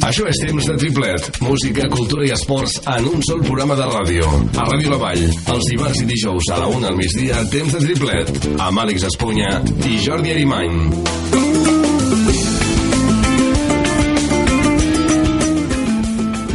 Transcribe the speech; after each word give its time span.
Això 0.00 0.24
és 0.30 0.38
temps 0.40 0.64
de 0.64 0.76
triplet. 0.80 1.26
Música, 1.44 1.84
cultura 1.92 2.24
i 2.24 2.32
esports 2.32 2.78
en 2.88 3.08
un 3.10 3.20
sol 3.26 3.42
programa 3.44 3.76
de 3.76 3.88
ràdio. 3.90 4.28
A 4.56 4.64
Ràdio 4.70 4.94
La 4.94 5.00
Vall, 5.02 5.26
els 5.28 5.68
dimarts 5.68 6.00
i 6.00 6.06
dijous 6.08 6.48
a 6.54 6.60
la 6.62 6.70
una 6.72 6.88
al 6.88 6.96
migdia, 6.96 7.42
temps 7.52 7.76
de 7.76 7.82
triplet. 7.84 8.32
Amb 8.56 8.80
Àlex 8.86 9.04
Espunya 9.10 9.58
i 9.84 9.98
Jordi 10.00 10.32
Arimany. 10.32 10.78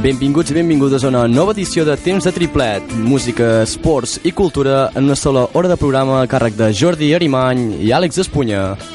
Benvinguts 0.05 0.51
i 0.51 0.57
benvingudes 0.59 1.05
a 1.05 1.09
una 1.09 1.23
nova 1.27 1.53
edició 1.55 1.85
de 1.85 1.95
Temps 1.97 2.25
de 2.25 2.33
Triplet. 2.33 2.91
Música, 2.97 3.63
esports 3.63 4.19
i 4.23 4.33
cultura 4.37 4.91
en 4.93 5.05
una 5.05 5.15
sola 5.17 5.47
hora 5.53 5.69
de 5.71 5.77
programa 5.81 6.19
a 6.21 6.27
càrrec 6.29 6.57
de 6.57 6.73
Jordi 6.73 7.13
Arimany 7.17 7.71
i 7.81 7.89
Àlex 7.93 8.21
Espunya. 8.25 8.94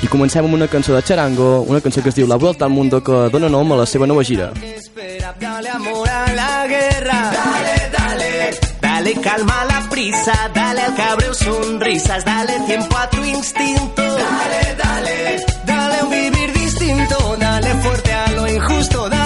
I 0.00 0.06
comencem 0.06 0.44
amb 0.46 0.54
una 0.54 0.68
cançó 0.68 0.94
de 0.94 1.02
Charango, 1.02 1.62
una 1.66 1.80
cançó 1.80 2.02
que 2.02 2.10
es 2.12 2.14
diu 2.14 2.26
La 2.26 2.36
Vuelta 2.36 2.64
al 2.64 2.70
Mundo, 2.70 3.02
que 3.02 3.28
dona 3.34 3.48
nom 3.50 3.72
a 3.72 3.80
la 3.82 3.86
seva 3.86 4.06
nova 4.06 4.22
gira. 4.22 4.52
Dale 5.40 5.68
amor 5.70 6.08
a 6.08 6.32
la 6.34 6.66
guerra. 6.66 7.18
Dale, 7.32 7.90
dale. 7.96 8.58
Dale 8.80 9.12
calma 9.20 9.60
a 9.60 9.64
la 9.66 9.88
prisa. 9.90 10.32
Dale 10.54 10.82
al 10.82 10.94
cabreo 10.94 11.34
sonrisas. 11.34 12.24
Dale 12.24 12.60
tiempo 12.66 12.96
a 12.96 13.08
tu 13.10 13.22
instinto. 13.22 14.02
Dale, 14.02 14.76
dale. 14.82 15.44
Dale 15.64 16.02
un 16.02 16.10
vivir 16.10 16.52
distinto. 16.52 17.36
Dale 17.38 17.74
fuerte 17.82 18.12
a 18.12 18.30
lo 18.32 18.46
injusto. 18.48 19.08
Dale 19.08 19.17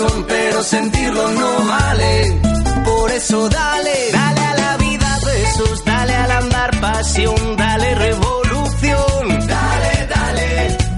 son, 0.00 0.24
pero 0.24 0.62
sentirlo 0.62 1.28
no 1.40 1.50
vale. 1.66 2.40
Por 2.84 3.10
eso 3.12 3.48
dale, 3.48 3.96
dale 4.12 4.40
a 4.52 4.54
la 4.64 4.76
vida 4.78 5.18
besos, 5.26 5.84
dale 5.84 6.14
al 6.14 6.30
andar 6.42 6.70
pasión, 6.80 7.56
dale 7.56 7.94
revolución. 8.06 9.22
Dale, 9.56 9.92
dale, 10.16 10.48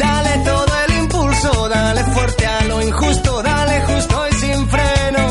dale 0.04 0.32
todo 0.50 0.72
el 0.84 0.91
impulso, 1.03 1.69
dale 1.69 2.03
fuerte 2.15 2.47
a 2.47 2.65
lo 2.71 2.82
injusto, 2.82 3.43
dale 3.43 3.76
justo 3.91 4.16
y 4.31 4.34
sin 4.43 4.69
freno. 4.75 5.25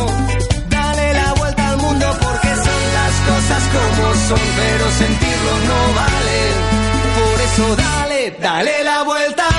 Dale 0.78 1.14
la 1.14 1.34
vuelta 1.40 1.70
al 1.70 1.78
mundo 1.78 2.08
porque 2.26 2.52
son 2.68 2.82
las 3.00 3.14
cosas 3.30 3.64
como 3.76 4.04
son, 4.28 4.46
pero 4.60 4.86
sentirlo 5.04 5.54
no 5.70 5.80
vale. 6.02 6.40
Por 7.20 7.38
eso 7.48 7.66
dale, 7.86 8.38
dale 8.40 8.84
la 8.84 9.04
vuelta 9.04 9.51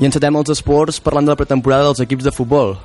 I 0.00 0.08
encetem 0.08 0.36
els 0.40 0.48
esports 0.54 0.96
parlant 1.04 1.26
de 1.28 1.34
la 1.34 1.36
pretemporada 1.36 1.90
dels 1.90 2.00
equips 2.00 2.24
de 2.24 2.32
futbol. 2.32 2.78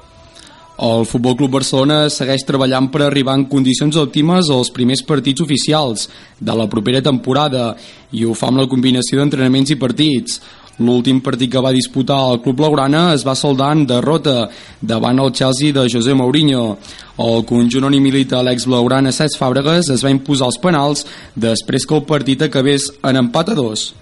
El 0.76 1.06
Futbol 1.08 1.38
Club 1.40 1.54
Barcelona 1.54 2.10
segueix 2.12 2.44
treballant 2.44 2.90
per 2.92 3.06
arribar 3.06 3.38
en 3.40 3.46
condicions 3.48 3.96
òptimes 3.96 4.50
als 4.52 4.74
primers 4.76 5.06
partits 5.08 5.40
oficials 5.46 6.10
de 6.42 6.58
la 6.60 6.68
propera 6.68 7.00
temporada 7.00 7.70
i 8.12 8.26
ho 8.28 8.36
fa 8.36 8.52
amb 8.52 8.60
la 8.60 8.68
combinació 8.68 9.22
d'entrenaments 9.22 9.72
i 9.72 9.80
partits. 9.80 10.42
L'últim 10.84 11.22
partit 11.24 11.54
que 11.54 11.64
va 11.64 11.72
disputar 11.72 12.20
el 12.34 12.42
Club 12.44 12.60
Blaugrana 12.60 13.08
es 13.16 13.24
va 13.24 13.40
soldar 13.40 13.72
en 13.72 13.88
derrota 13.88 14.50
davant 14.82 15.24
el 15.24 15.32
Chelsea 15.32 15.72
de 15.72 15.88
José 15.88 16.14
Mourinho. 16.14 16.78
El 17.16 17.46
conjunt 17.48 17.88
on 17.88 17.96
hi 17.96 18.04
milita 18.04 18.44
l'ex 18.44 18.68
Blaugrana 18.68 19.16
Cesc 19.16 19.40
Fàbregas 19.40 19.88
es 19.96 20.04
va 20.04 20.12
imposar 20.12 20.52
els 20.52 20.60
penals 20.60 21.08
després 21.34 21.88
que 21.88 21.96
el 21.96 22.04
partit 22.04 22.44
acabés 22.44 22.92
en 23.08 23.24
empat 23.24 23.56
a 23.56 23.56
dos. 23.56 23.94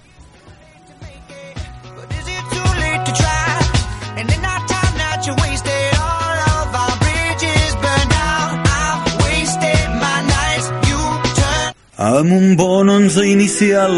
Amb 12.04 12.34
un 12.36 12.58
bon 12.60 12.90
11 12.92 13.24
inicial 13.32 13.94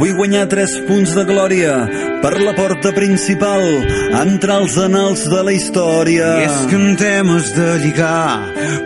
vull 0.00 0.16
guanyar 0.18 0.48
3 0.50 0.72
punts 0.88 1.12
de 1.14 1.22
glòria 1.28 1.74
per 2.24 2.40
la 2.40 2.54
porta 2.56 2.90
principal, 2.96 3.60
entrar 4.16 4.62
als 4.62 4.78
anals 4.80 5.26
de 5.28 5.40
la 5.44 5.52
història. 5.52 6.28
I 6.40 6.46
és 6.46 6.60
que 6.70 6.78
en 6.78 6.94
temes 6.96 7.50
de 7.52 7.66
lligar, 7.82 8.38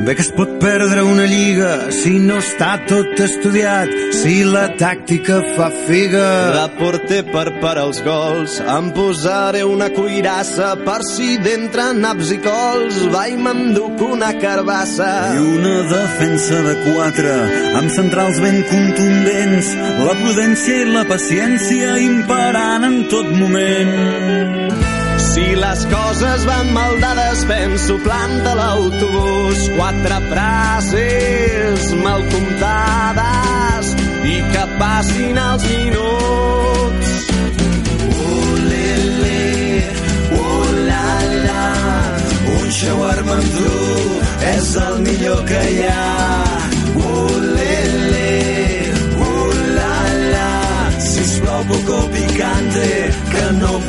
bé 0.03 0.17
que 0.19 0.25
es 0.27 0.33
pot 0.35 0.57
perdre 0.59 1.05
una 1.07 1.27
lliga 1.31 1.93
si 1.95 2.17
no 2.19 2.41
està 2.43 2.73
tot 2.91 3.21
estudiat, 3.23 3.93
si 4.19 4.41
la 4.43 4.65
tàctica 4.81 5.39
fa 5.55 5.69
figa. 5.87 6.25
La 6.57 6.67
porter 6.81 7.21
per 7.31 7.45
parar 7.63 7.85
els 7.87 8.01
gols, 8.03 8.57
em 8.75 8.91
posaré 8.97 9.63
una 9.63 9.93
cuirassa 9.95 10.73
per 10.83 10.99
si 11.07 11.37
d'entre 11.45 11.93
naps 12.01 12.35
i 12.35 12.41
cols 12.43 12.99
va 13.15 13.29
i 13.31 13.39
m'enduc 13.39 14.03
una 14.09 14.33
carbassa. 14.43 15.13
I 15.39 15.45
una 15.61 15.77
defensa 15.95 16.59
de 16.67 16.75
quatre, 16.89 17.39
amb 17.85 17.95
centrals 17.95 18.43
ben 18.43 18.61
contundents, 18.75 19.71
la 20.03 20.19
prudència 20.25 20.83
i 20.83 20.91
la 20.91 21.07
paciència 21.07 21.95
imperant 22.03 22.91
en 22.91 23.01
tot 23.15 23.28
moment. 23.37 24.73
Si 25.19 25.55
les 25.55 25.85
coses 25.93 26.45
van 26.49 26.73
mal 26.73 26.99
dades, 27.01 27.45
penso 27.51 27.99
planta 28.05 28.55
l'autobús. 28.59 29.69
Quatre 29.77 30.21
frases 30.31 31.93
mal 32.03 32.25
comptades 32.33 33.93
i 34.25 34.37
que 34.53 34.65
passin 34.81 35.39
els 35.45 35.69
minuts. 35.73 37.13
Ulele, 38.39 39.45
ulala, 40.43 41.69
un 42.57 42.69
shawarma 42.81 43.39
amb 43.39 43.59
és 44.57 44.77
el 44.77 45.01
millor 45.07 45.45
que 45.49 45.63
hi 45.73 45.87
ha. 45.89 46.38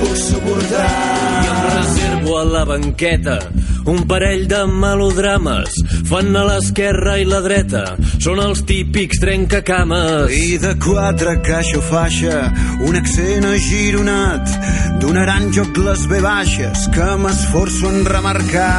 Puc 0.01 0.15
suportar. 0.27 0.87
I 1.39 1.51
em 1.53 1.65
reservo 1.73 2.37
a 2.39 2.45
la 2.57 2.65
banqueta 2.65 3.39
un 3.89 4.03
parell 4.05 4.45
de 4.47 4.59
melodrames 4.67 5.77
fan 6.09 6.35
a 6.37 6.43
l'esquerra 6.45 7.15
i 7.21 7.25
la 7.25 7.39
dreta 7.45 7.83
són 8.21 8.41
els 8.43 8.61
típics 8.69 9.21
trencacames 9.23 10.33
I 10.35 10.59
de 10.61 10.75
quatre 10.83 11.37
caixa 11.45 11.79
o 11.79 11.83
faixa, 11.87 12.35
un 12.85 12.99
accent 12.99 13.47
agironat, 13.49 14.53
donaran 15.01 15.49
joc 15.55 15.81
les 15.87 16.05
ve 16.11 16.21
baixes 16.25 16.87
que 16.93 17.09
m'esforço 17.23 17.89
en 17.89 18.05
remarcar. 18.13 18.71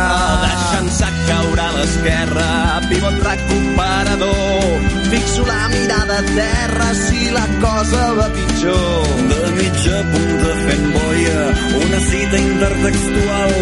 Deixant-se 0.46 1.12
caure 1.26 1.66
a 1.66 1.70
l'esquerra, 1.78 2.50
pivot 2.90 3.22
recuperador. 3.30 4.99
Fixo 5.10 5.44
la 5.44 5.68
mirada 5.68 6.18
a 6.18 6.22
terra 6.22 6.94
si 6.94 7.30
la 7.30 7.46
cosa 7.60 8.12
va 8.12 8.28
pitjor. 8.36 9.08
De 9.30 9.40
mitja 9.58 9.96
punta 10.12 10.52
fent 10.66 10.86
boia, 10.94 11.40
una 11.82 12.00
cita 12.10 12.38
intertextual. 12.38 13.54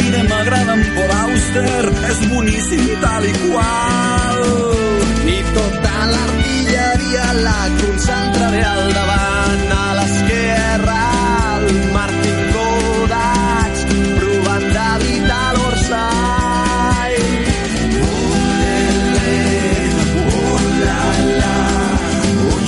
Diré 0.00 0.22
m'agrada 0.30 0.74
en 0.74 0.82
Paul 0.96 1.12
Auster, 1.20 1.84
és 2.10 2.18
boníssim 2.32 2.86
tal 3.04 3.24
i 3.30 3.34
qual. 3.44 4.44
I 5.36 5.38
tota 5.54 5.96
l'artilleria 6.12 7.32
la 7.46 7.58
concentraré 7.80 8.62
al 8.74 8.86
davant, 8.98 9.66
a 9.78 9.86
l'esquerra, 10.00 11.02
el 11.60 11.82
Martin 11.94 12.38
Kodach, 12.50 12.65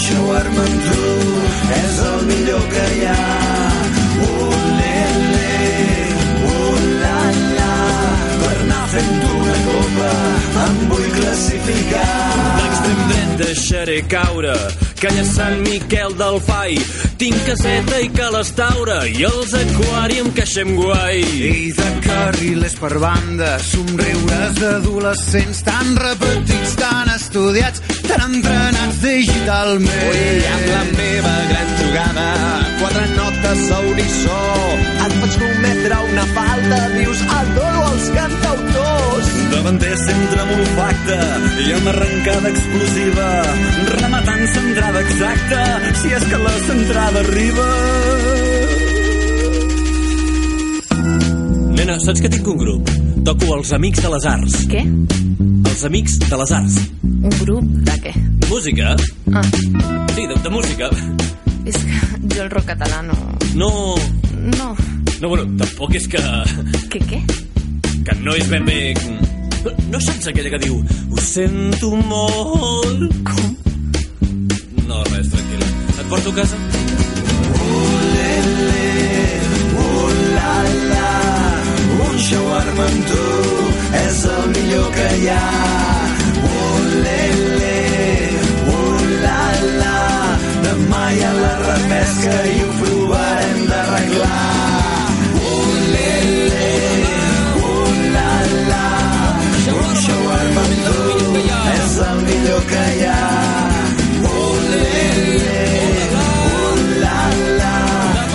Shawarma 0.09 0.65
amb 0.65 0.87
tu. 0.89 1.07
És 1.79 2.01
el 2.11 2.21
millor 2.31 2.67
que 2.73 2.85
hi 2.97 3.07
ha. 3.13 3.17
Ulele, 4.29 5.53
ulala, 6.57 7.71
per 8.43 8.55
anar 8.65 8.85
fent 8.97 9.15
una 9.35 9.57
copa 9.71 10.13
em 10.67 10.85
vull 10.93 11.09
classificar. 11.21 12.13
D'extrem 12.61 13.03
dret 13.13 13.35
deixaré 13.45 13.99
caure 14.11 14.59
Calla 14.99 15.23
Sant 15.23 15.61
Miquel 15.63 16.15
del 16.19 16.41
Fai. 16.43 16.75
Tinc 17.21 17.37
caseta 17.47 18.01
i 18.03 18.09
calestaura 18.11 18.97
I 19.07 19.23
els 19.29 19.53
aquàrium 19.55 20.33
queeixem 20.35 20.73
guai. 20.75 21.21
I 21.23 21.71
de 21.77 21.87
carrilers 22.03 22.75
per 22.81 22.91
banda, 22.99 23.53
somriures 23.63 24.59
d'adolescents 24.59 25.63
tan 25.69 25.95
repetits, 26.03 26.58
tan 26.79 27.11
estudiats, 27.15 27.83
tan 28.07 28.25
entrenats 28.29 29.01
digitalment. 29.03 30.05
Ui, 30.11 30.25
amb 30.53 30.67
la 30.73 30.83
meva 30.95 31.35
gran 31.51 31.73
jugada, 31.81 32.27
quatre 32.81 33.07
notes 33.15 33.65
a 33.75 33.81
unisó, 33.93 34.41
et 35.07 35.17
vaig 35.23 35.39
cometre 35.43 36.01
una 36.13 36.27
falta, 36.37 36.81
dius 36.97 37.25
adoro 37.39 37.85
els 37.93 38.09
cantautors. 38.17 39.33
Davanter 39.55 39.95
centre 40.05 40.45
amb 40.45 40.55
olfacte 40.59 41.19
i 41.65 41.73
amb 41.79 41.93
arrencada 41.95 42.53
explosiva, 42.55 43.29
rematant 43.95 44.47
centrada 44.55 45.05
exacta, 45.07 45.65
si 46.03 46.15
és 46.21 46.29
que 46.31 46.43
la 46.45 46.57
centrada 46.67 47.25
arriba. 47.27 47.69
Nena, 51.79 51.99
saps 52.03 52.23
que 52.25 52.31
tinc 52.33 52.49
un 52.51 52.59
grup? 52.61 52.97
Toco 53.29 53.55
els 53.59 53.75
Amics 53.77 54.01
de 54.01 54.11
les 54.13 54.25
Arts 54.31 54.61
Què? 54.71 54.83
Els 55.79 55.85
Amics 55.87 56.17
de 56.19 56.37
les 56.41 56.51
Arts 56.57 56.77
Un 57.07 57.35
grup 57.39 57.67
de 57.87 57.93
què? 58.03 58.11
De 58.43 58.49
música? 58.51 58.97
Ah, 59.31 59.43
Sí, 60.11 60.25
de, 60.27 60.35
de 60.43 60.51
música 60.51 60.89
és 61.69 61.77
que 61.85 61.99
jo 62.33 62.41
el 62.43 62.49
rock 62.51 62.67
català 62.73 62.99
no... 63.07 63.15
No... 63.61 63.69
No. 64.57 64.69
No, 65.21 65.29
bueno, 65.29 65.45
tampoc 65.61 65.95
és 65.99 66.09
que... 66.11 66.23
Què, 66.95 67.03
què? 67.13 67.21
Que 68.09 68.17
no 68.25 68.35
és 68.35 68.49
ben 68.51 68.67
bé... 68.67 68.79
No, 69.63 69.75
no 69.93 70.01
saps 70.03 70.31
aquella 70.33 70.51
que 70.57 70.61
diu 70.65 70.81
Ho 70.81 71.21
sento 71.23 71.93
molt 72.11 73.15
Com? 73.29 73.55
No, 74.89 75.05
res, 75.13 75.31
tranquil·la 75.31 75.71
Et 75.93 76.05
porto 76.11 76.35
a 76.35 76.39
casa? 76.41 76.59
Ulala, 79.85 81.15
un 82.09 82.19
shawarma 82.27 82.91
amb 82.91 83.13
tu 83.13 83.58
és 83.95 84.25
el 84.25 84.49
millor 84.55 84.89
que 84.97 85.09
hi 85.17 85.29
ha. 85.33 85.45
Ulele, 86.69 87.79
ulala, 88.75 89.97
demà 90.65 91.03
hi 91.15 91.23
ha 91.25 91.33
la 91.39 91.53
repesca 91.63 92.35
i 92.53 92.57
ho 92.65 92.71
provarem 92.81 93.61
d'arreglar. 93.71 94.45
Ulele, 95.53 96.73
ulala, 97.73 98.85
un 99.75 99.93
shawarma 100.05 100.67
amb 100.67 100.75
tu 100.87 101.01
és 101.75 101.99
ulala, 106.77 107.77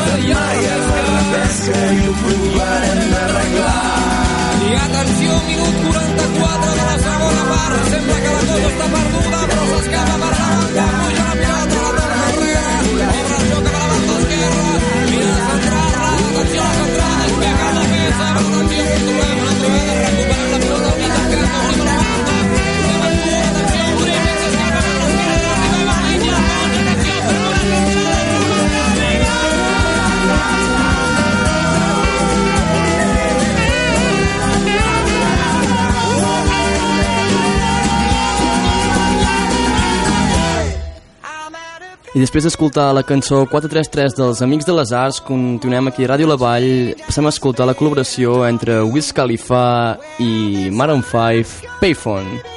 demà 0.03 0.45
hi 0.59 0.71
la 0.87 1.03
repesca 1.11 1.83
i 1.91 2.07
ho 2.07 2.13
provarem 2.23 2.32
minut 5.47 5.75
44 5.87 6.75
de 6.79 6.85
la 6.89 6.97
segona 7.07 7.43
part. 7.51 7.89
Sembla 7.93 8.19
que 8.25 8.35
la 8.37 8.43
cosa 8.51 8.69
està 8.73 8.91
perduda, 8.97 9.41
però 9.53 9.65
s'escapa 9.71 10.21
per 10.23 10.33
davant. 10.37 10.72
I 42.13 42.21
després 42.21 42.45
d'escoltar 42.45 42.91
la 42.93 43.01
cançó 43.01 43.39
433 43.49 44.13
dels 44.19 44.43
Amics 44.45 44.67
de 44.69 44.75
les 44.77 44.93
Arts, 44.93 45.17
continuem 45.25 45.89
aquí 45.89 46.05
a 46.05 46.11
Ràdio 46.13 46.29
La 46.29 46.37
Vall, 46.37 46.93
passem 47.07 47.25
a 47.25 47.33
escoltar 47.33 47.65
la 47.65 47.73
col·laboració 47.73 48.43
entre 48.45 48.83
Wiz 48.85 49.09
Khalifa 49.17 49.65
i 50.21 50.69
Maroon 50.69 51.01
5, 51.01 51.73
Payphone. 51.81 52.52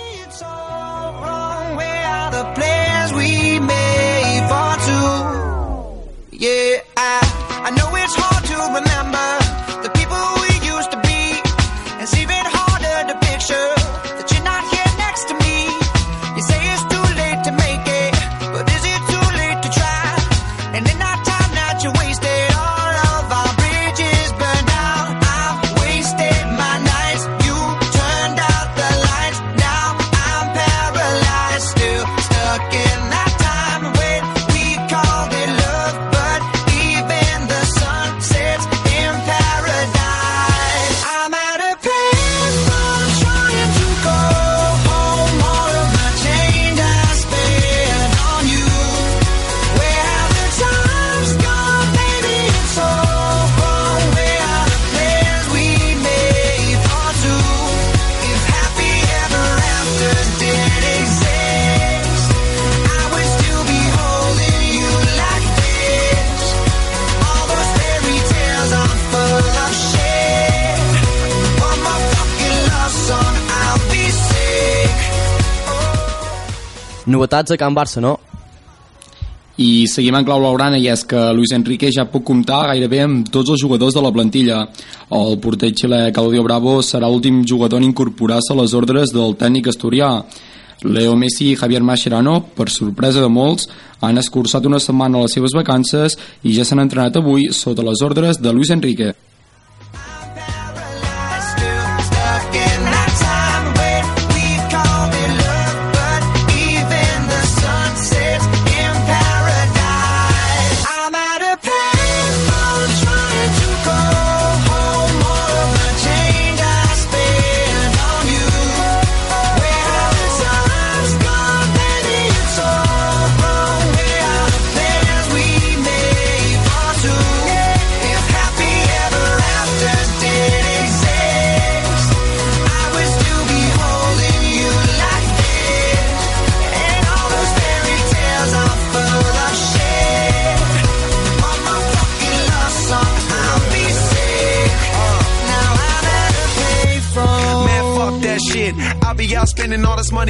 Novetats 77.27 77.51
a 77.51 77.57
Can 77.59 77.75
Barça, 77.75 77.99
no? 77.99 78.21
I 79.59 79.89
seguim 79.91 80.15
en 80.15 80.23
clau 80.23 80.39
laurana 80.39 80.79
i 80.79 80.85
és 80.93 81.01
que 81.11 81.19
Luis 81.35 81.51
Enrique 81.57 81.91
ja 81.91 82.05
pot 82.07 82.23
comptar 82.23 82.69
gairebé 82.69 83.01
amb 83.03 83.33
tots 83.35 83.51
els 83.51 83.65
jugadors 83.65 83.97
de 83.97 84.05
la 84.05 84.13
plantilla. 84.15 84.61
El 85.11 85.41
porter 85.43 85.73
xilè 85.75 86.13
Claudio 86.15 86.45
Bravo 86.47 86.77
serà 86.87 87.11
l'últim 87.11 87.43
jugador 87.43 87.83
en 87.83 87.89
incorporar-se 87.89 88.55
a 88.55 88.61
les 88.61 88.77
ordres 88.79 89.11
del 89.11 89.35
tècnic 89.35 89.73
asturià. 89.75 90.13
Leo 90.85 91.19
Messi 91.19 91.51
i 91.51 91.59
Javier 91.59 91.83
Mascherano, 91.83 92.39
per 92.55 92.71
sorpresa 92.71 93.25
de 93.25 93.33
molts, 93.33 93.67
han 94.07 94.23
escurçat 94.23 94.71
una 94.71 94.79
setmana 94.79 95.25
les 95.25 95.35
seves 95.35 95.57
vacances 95.57 96.15
i 96.45 96.55
ja 96.55 96.69
s'han 96.69 96.85
entrenat 96.85 97.19
avui 97.19 97.51
sota 97.51 97.83
les 97.83 98.07
ordres 98.07 98.39
de 98.39 98.55
Luis 98.55 98.71
Enrique. 98.71 99.17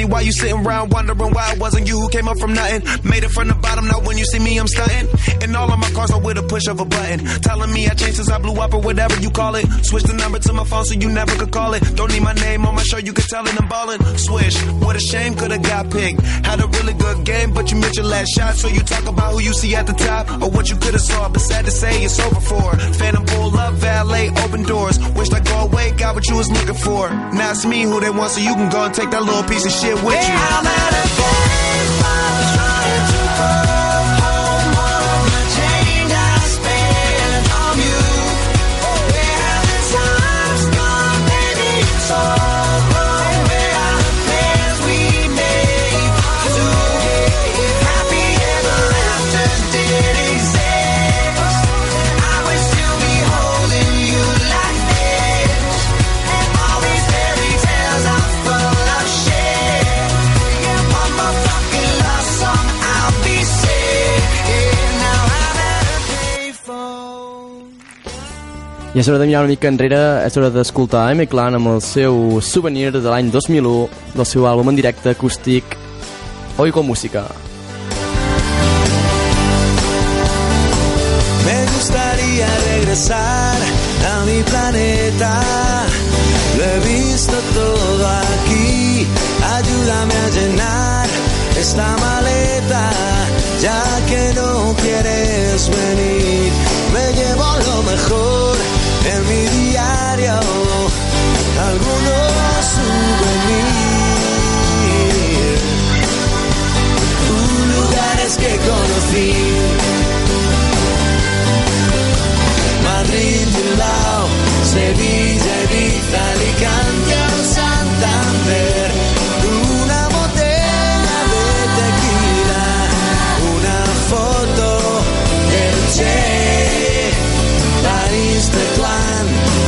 While 0.09 0.23
you 0.23 0.31
sitting 0.31 0.65
around 0.65 0.91
wondering 0.91 1.31
why 1.31 1.53
it 1.53 1.59
wasn't 1.59 1.87
you 1.87 1.99
who 1.99 2.09
came 2.09 2.27
up 2.27 2.37
from 2.39 2.53
nothing. 2.53 2.81
Made 3.07 3.23
it 3.23 3.31
from 3.31 3.47
the 3.47 3.55
bottom, 3.55 3.87
now 3.87 3.99
when 4.01 4.17
you 4.17 4.25
see 4.25 4.39
me, 4.39 4.57
I'm 4.57 4.67
stunting. 4.67 5.07
And 5.41 5.55
all 5.55 5.71
of 5.71 5.79
my 5.79 5.89
cars 5.91 6.11
are 6.11 6.19
with 6.19 6.37
a 6.37 6.43
push 6.43 6.67
of 6.67 6.79
a 6.79 6.85
button. 6.85 7.25
Telling 7.41 7.71
me 7.71 7.87
I 7.87 7.93
changed 7.93 8.17
since 8.17 8.29
I 8.29 8.37
blew 8.39 8.59
up 8.61 8.73
or 8.73 8.81
whatever 8.81 9.19
you 9.19 9.29
call 9.29 9.55
it. 9.55 9.65
Switch 9.83 10.03
the 10.03 10.13
number 10.13 10.39
to 10.39 10.53
my 10.53 10.63
phone 10.63 10.85
so 10.85 10.93
you 10.93 11.09
never 11.09 11.33
could 11.35 11.51
call 11.51 11.73
it. 11.73 11.81
Don't 11.95 12.11
need 12.11 12.23
my 12.23 12.33
name 12.33 12.65
on 12.65 12.75
my 12.75 12.83
show, 12.83 12.97
you 12.97 13.13
could 13.13 13.25
tell 13.25 13.45
it 13.45 13.59
I'm 13.59 13.67
ballin'. 13.67 14.01
Swish, 14.17 14.55
what 14.83 14.95
a 14.95 14.99
shame, 14.99 15.35
could've 15.35 15.61
got 15.61 15.89
picked. 15.91 16.21
Had 16.21 16.59
a 16.61 16.67
really 16.67 16.93
good 16.93 17.25
game, 17.25 17.53
but 17.53 17.71
you 17.71 17.77
missed 17.77 17.97
your 17.97 18.05
last 18.05 18.29
shot. 18.29 18.55
So 18.55 18.67
you 18.67 18.79
talk 18.81 19.05
about 19.07 19.33
who 19.33 19.41
you 19.41 19.53
see 19.53 19.75
at 19.75 19.87
the 19.87 19.93
top 19.93 20.29
or 20.41 20.49
what 20.49 20.69
you 20.69 20.77
could've 20.77 21.01
saw. 21.01 21.29
But 21.29 21.41
sad 21.41 21.65
to 21.65 21.71
say, 21.71 22.03
it's 22.03 22.19
over 22.19 22.41
for. 22.41 22.75
Phantom 22.99 23.25
pull 23.25 23.57
up, 23.57 23.73
valet, 23.75 24.29
open 24.43 24.63
doors. 24.63 24.97
Wished 25.15 25.33
I 25.33 25.39
go 25.41 25.61
away, 25.67 25.91
got 25.91 26.15
what 26.15 26.27
you 26.27 26.35
was 26.35 26.49
looking 26.49 26.75
for. 26.75 27.09
Now 27.09 27.51
it's 27.51 27.65
me 27.65 27.83
who 27.83 27.99
they 27.99 28.09
want, 28.09 28.31
so 28.31 28.41
you 28.41 28.53
can 28.53 28.69
go 28.69 28.85
and 28.85 28.93
take 28.93 29.09
that 29.11 29.23
little 29.23 29.43
piece 29.43 29.65
of 29.65 29.71
shit 29.71 29.96
with 30.03 30.27
you. 30.27 30.35
I'm 30.35 31.46
I 68.97 68.99
és 68.99 69.07
hora 69.11 69.19
de 69.21 69.27
mirar 69.29 69.43
una 69.43 69.51
mica 69.51 69.69
enrere, 69.69 69.97
és 70.25 70.33
hora 70.39 70.47
d'escoltar 70.49 71.03
M-Clan 71.13 71.53
amb 71.53 71.69
el 71.69 71.83
seu 71.85 72.39
souvenir 72.41 72.87
de 72.95 73.03
l'any 73.05 73.27
2001 73.29 73.73
del 74.15 74.25
seu 74.25 74.47
àlbum 74.49 74.71
en 74.71 74.79
directe 74.79 75.11
acústic 75.13 75.75
Oigo 76.57 76.81
Música. 76.81 77.21
Me 81.45 81.59
gustaría 81.75 82.49
regresar 82.71 83.53
a 84.13 84.15
mi 84.25 84.41
planeta. 84.49 85.31
Lo 86.57 86.63
he 86.65 86.79
visto 86.89 87.37
todo 87.53 88.07
aquí. 88.33 89.05
Ayúdame 89.57 90.15
a 90.25 90.29
llenar 90.39 91.07
esta 91.61 91.85
maleta. 92.01 92.83
Ya 93.61 93.77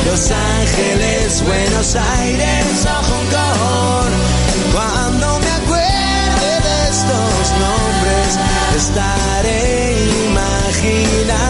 Los 0.09 0.31
Ángeles, 0.31 1.43
Buenos 1.45 1.95
Aires 1.95 2.83
o 2.83 2.95
Hong 3.09 3.27
Kong. 3.29 4.11
Cuando 4.73 5.39
me 5.39 5.51
acuerde 5.51 6.51
de 6.63 6.89
estos 6.89 7.51
nombres, 7.61 8.39
estaré 8.75 10.07
imaginando 10.25 11.48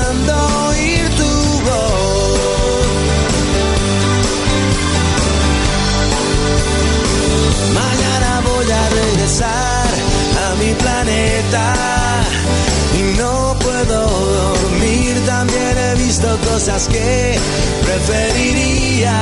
cosas 16.59 16.89
que 16.89 17.39
preferiría 17.85 19.21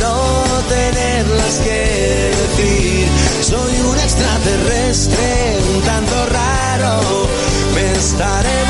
no 0.00 0.44
tenerlas 0.68 1.58
que 1.58 2.30
decir. 2.42 3.08
Soy 3.40 3.80
un 3.80 3.98
extraterrestre, 3.98 5.56
un 5.74 5.82
tanto 5.82 6.26
raro. 6.26 7.00
Me 7.74 7.90
estaré 7.90 8.65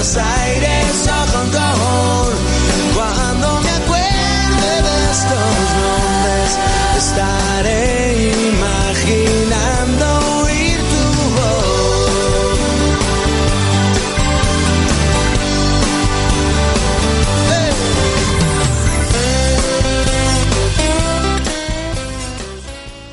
Buenos 0.00 0.16
Aires 0.16 1.08
o 1.08 1.10
Hong 1.36 1.50
Kong. 1.52 2.32
Cuando 2.94 3.60
me 3.60 3.68
acuerde 3.68 4.72
de 4.80 4.96
estos 5.12 5.52
nombres, 5.76 6.50
estaré 6.96 8.32
imaginando 8.48 10.06
oír 10.40 10.78
tu 10.88 11.04
voz. 11.36 12.08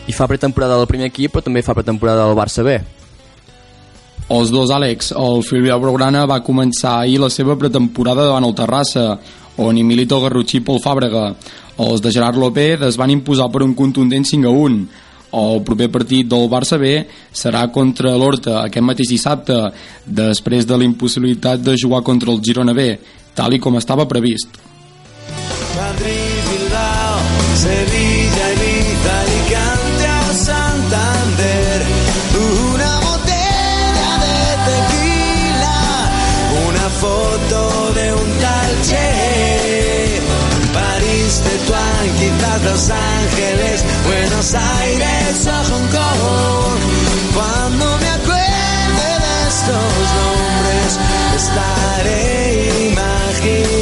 I 0.08 0.14
fa 0.14 0.26
pretemporada 0.26 0.78
del 0.78 0.88
primer 0.88 1.08
equip, 1.12 1.36
però 1.36 1.44
també 1.44 1.60
fa 1.68 1.76
pretemporada 1.76 2.24
del 2.30 2.40
Barça 2.40 2.64
B. 2.64 2.97
Els 4.28 4.50
dos 4.52 4.72
Àlex, 4.76 5.14
el 5.16 5.44
Filial 5.48 5.80
Blaugrana 5.80 6.26
va 6.28 6.42
començar 6.44 6.98
ahir 7.00 7.22
la 7.22 7.30
seva 7.32 7.56
pretemporada 7.56 8.26
davant 8.28 8.44
el 8.44 8.56
Terrassa, 8.58 9.06
on 9.64 9.78
hi 9.80 9.86
milita 9.88 10.18
el 10.18 10.26
Garrotxí 10.26 10.60
pel 10.68 10.82
Fàbrega. 10.84 11.30
Els 11.80 12.04
de 12.04 12.12
Gerard 12.12 12.36
López 12.36 12.84
es 12.90 12.98
van 13.00 13.14
imposar 13.14 13.48
per 13.54 13.64
un 13.64 13.72
contundent 13.78 14.28
5 14.28 14.50
a 14.50 14.52
1. 14.52 14.82
El 15.40 15.62
proper 15.64 15.88
partit 15.94 16.28
del 16.28 16.50
Barça 16.52 16.80
B 16.82 16.92
serà 17.32 17.64
contra 17.72 18.18
l'Horta 18.20 18.58
aquest 18.66 18.86
mateix 18.90 19.14
dissabte, 19.16 19.62
després 20.04 20.68
de 20.68 20.76
la 20.76 20.88
impossibilitat 20.88 21.64
de 21.64 21.78
jugar 21.80 22.04
contra 22.04 22.32
el 22.34 22.44
Girona 22.44 22.76
B, 22.76 22.90
tal 23.36 23.56
i 23.56 23.62
com 23.64 23.80
estava 23.80 24.10
previst. 24.12 24.60
Madrid, 25.78 26.52
Bilbao, 26.52 27.24
Sevilla, 27.64 28.07
Los 42.78 42.92
Ángeles, 42.92 43.84
Buenos 44.06 44.54
Aires 44.54 45.48
o 45.48 45.74
Hong 45.74 45.88
Kong. 45.90 46.80
Cuando 47.34 47.98
me 47.98 48.08
acuerde 48.08 49.10
de 49.18 49.48
estos 49.48 50.04
nombres, 50.14 51.00
estaré 51.38 52.90
imaginando 52.92 53.77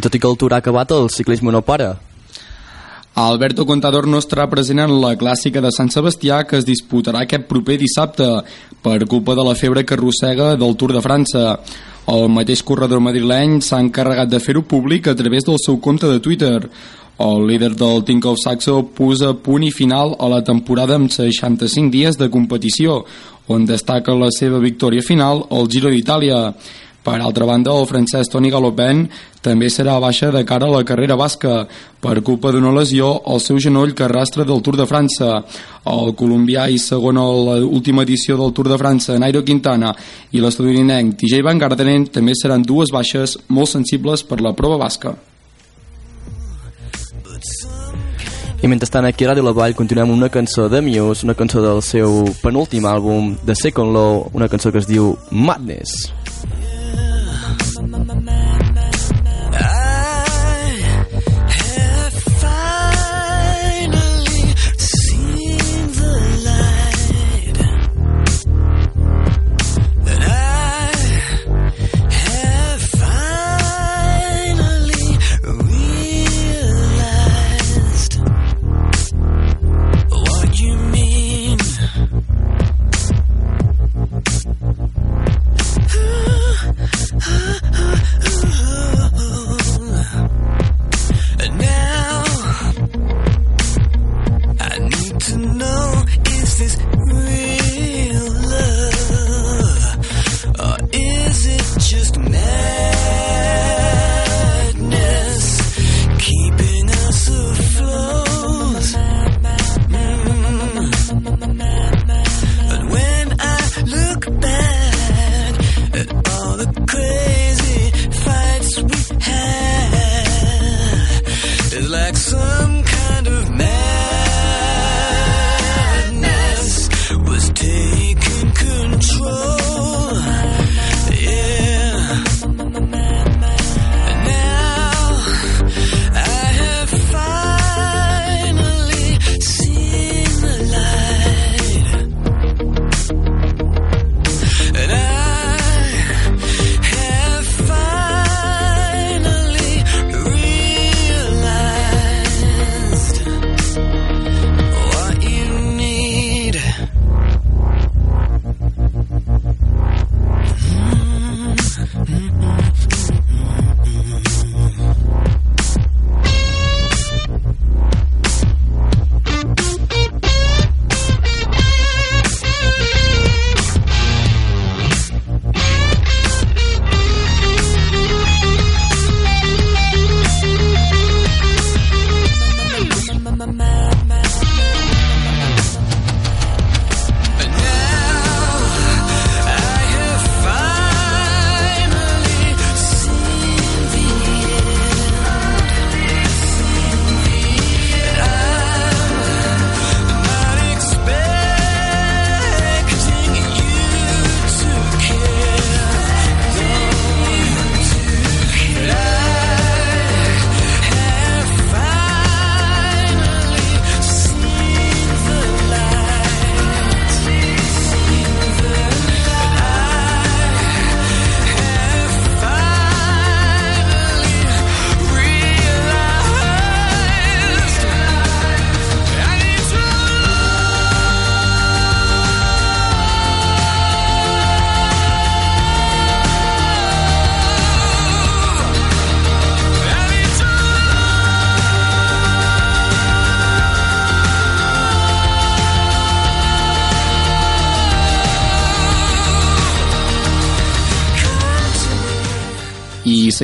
tot 0.00 0.14
i 0.14 0.20
que 0.20 0.28
el 0.28 0.38
Tour 0.38 0.54
ha 0.54 0.62
acabat, 0.64 0.92
el 0.92 1.10
ciclisme 1.10 1.52
no 1.52 1.62
para. 1.62 1.98
Alberto 3.20 3.66
Contador 3.66 4.06
no 4.06 4.20
estarà 4.22 4.46
present 4.48 4.78
en 4.78 4.92
la 5.02 5.16
clàssica 5.18 5.60
de 5.60 5.72
Sant 5.74 5.90
Sebastià 5.90 6.44
que 6.46 6.60
es 6.60 6.64
disputarà 6.64 7.24
aquest 7.24 7.48
proper 7.50 7.76
dissabte 7.80 8.28
per 8.84 9.04
culpa 9.10 9.34
de 9.34 9.44
la 9.44 9.56
febre 9.58 9.84
que 9.84 9.96
arrossega 9.96 10.54
del 10.56 10.76
Tour 10.78 10.94
de 10.94 11.02
França. 11.04 11.58
El 12.08 12.30
mateix 12.32 12.62
corredor 12.62 13.02
madrileny 13.02 13.58
s'ha 13.60 13.82
encarregat 13.82 14.30
de 14.30 14.40
fer-ho 14.40 14.62
públic 14.62 15.10
a 15.10 15.16
través 15.18 15.44
del 15.44 15.58
seu 15.62 15.76
compte 15.82 16.06
de 16.06 16.20
Twitter. 16.20 16.70
El 17.20 17.46
líder 17.46 17.74
del 17.76 18.04
Tinkoff 18.08 18.40
Saxo 18.40 18.78
posa 18.96 19.34
punt 19.34 19.66
i 19.66 19.72
final 19.74 20.14
a 20.18 20.30
la 20.32 20.40
temporada 20.40 20.96
amb 20.96 21.10
65 21.12 21.92
dies 21.92 22.16
de 22.16 22.30
competició, 22.30 23.02
on 23.52 23.66
destaca 23.68 24.14
la 24.16 24.30
seva 24.32 24.62
victòria 24.62 25.04
final 25.04 25.44
al 25.50 25.68
Giro 25.68 25.90
d'Itàlia. 25.92 26.54
Per 27.00 27.16
altra 27.16 27.46
banda, 27.48 27.72
el 27.72 27.86
francès 27.88 28.28
Toni 28.28 28.50
Galopin 28.52 29.06
també 29.40 29.70
serà 29.72 29.94
baixa 30.02 30.28
de 30.34 30.42
cara 30.44 30.66
a 30.68 30.74
la 30.74 30.84
carrera 30.84 31.16
basca 31.16 31.62
per 32.00 32.20
culpa 32.20 32.52
d'una 32.52 32.74
lesió 32.76 33.08
al 33.24 33.40
seu 33.40 33.56
genoll 33.58 33.94
que 33.96 34.04
arrastra 34.04 34.44
del 34.44 34.60
Tour 34.60 34.76
de 34.76 34.86
França. 34.86 35.38
El 35.88 36.12
colombià 36.12 36.68
i 36.68 36.76
segon 36.78 37.16
a 37.16 37.24
l'última 37.24 38.04
edició 38.04 38.36
del 38.36 38.52
Tour 38.52 38.68
de 38.68 38.78
França, 38.80 39.16
Nairo 39.18 39.40
Quintana, 39.42 39.94
i 40.36 40.44
l'estadounidenc 40.44 41.16
TJ 41.16 41.40
Van 41.46 41.58
Gardenen 41.58 42.04
també 42.12 42.36
seran 42.36 42.68
dues 42.68 42.92
baixes 42.92 43.38
molt 43.48 43.72
sensibles 43.72 44.26
per 44.28 44.42
la 44.44 44.52
prova 44.52 44.76
basca. 44.84 45.16
I 48.60 48.68
mentrestant 48.68 49.06
aquí 49.08 49.24
a 49.24 49.30
Ràdio 49.30 49.46
La 49.46 49.56
Vall 49.56 49.72
continuem 49.72 50.10
una 50.12 50.28
cançó 50.28 50.68
de 50.68 50.82
Muse, 50.84 51.24
una 51.24 51.32
cançó 51.32 51.64
del 51.64 51.80
seu 51.80 52.26
penúltim 52.42 52.84
àlbum, 52.84 53.38
The 53.40 53.56
Second 53.56 53.96
Law, 53.96 54.26
una 54.36 54.52
cançó 54.52 54.68
que 54.68 54.84
es 54.84 54.90
diu 54.90 55.14
Madness. 55.30 56.19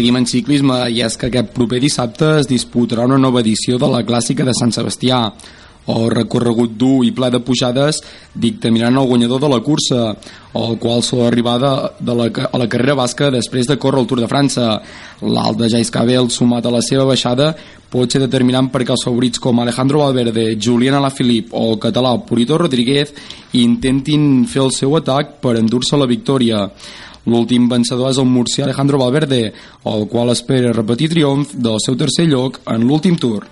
Seguim 0.06 0.20
en 0.20 0.26
ciclisme, 0.30 0.74
i 0.94 1.00
és 1.02 1.16
que 1.18 1.26
aquest 1.26 1.48
proper 1.50 1.80
dissabte 1.82 2.36
es 2.38 2.46
disputarà 2.46 3.08
una 3.08 3.18
nova 3.18 3.40
edició 3.40 3.74
de 3.76 3.88
la 3.90 4.04
Clàssica 4.06 4.44
de 4.46 4.52
Sant 4.54 4.70
Sebastià. 4.70 5.32
El 5.90 6.10
recorregut 6.10 6.76
dur 6.78 7.04
i 7.06 7.10
ple 7.14 7.30
de 7.30 7.40
pujades 7.42 7.98
dictaminaran 8.34 8.98
el 8.98 9.06
guanyador 9.06 9.40
de 9.40 9.48
la 9.50 9.58
cursa, 9.62 10.14
el 10.54 10.78
qual 10.78 11.02
sol 11.02 11.24
arribar 11.26 11.56
de, 11.58 11.72
de 12.06 12.14
la, 12.14 12.26
a 12.52 12.58
la 12.58 12.68
carrera 12.68 12.94
basca 12.94 13.30
després 13.30 13.66
de 13.66 13.78
córrer 13.78 14.02
el 14.02 14.06
Tour 14.06 14.20
de 14.22 14.28
França. 14.30 14.66
L'alt 15.22 15.58
de 15.58 15.70
Jais 15.70 15.90
Cabell, 15.90 16.30
sumat 16.30 16.66
a 16.66 16.74
la 16.74 16.82
seva 16.82 17.06
baixada, 17.06 17.52
pot 17.90 18.10
ser 18.10 18.22
determinant 18.22 18.70
perquè 18.70 18.94
els 18.94 19.06
favorits 19.06 19.42
com 19.42 19.58
Alejandro 19.62 20.04
Valverde, 20.04 20.52
Julián 20.54 20.98
Alaphilippe 21.00 21.54
o 21.54 21.72
el 21.72 21.80
català 21.82 22.14
Purito 22.26 22.58
Rodríguez 22.58 23.14
intentin 23.58 24.44
fer 24.46 24.62
el 24.66 24.74
seu 24.74 24.94
atac 24.98 25.40
per 25.42 25.56
endur-se 25.58 25.98
la 25.98 26.10
victòria. 26.10 26.68
L'últim 27.26 27.66
vencedor 27.68 28.12
és 28.12 28.20
el 28.22 28.28
murcià 28.30 28.64
Alejandro 28.64 29.00
Valverde, 29.02 29.52
el 29.92 30.06
qual 30.08 30.30
espera 30.30 30.72
repetir 30.72 31.10
triomf 31.10 31.54
del 31.54 31.80
seu 31.82 31.98
tercer 31.98 32.28
lloc 32.30 32.60
en 32.70 32.86
l'últim 32.86 33.18
Tour. 33.18 33.46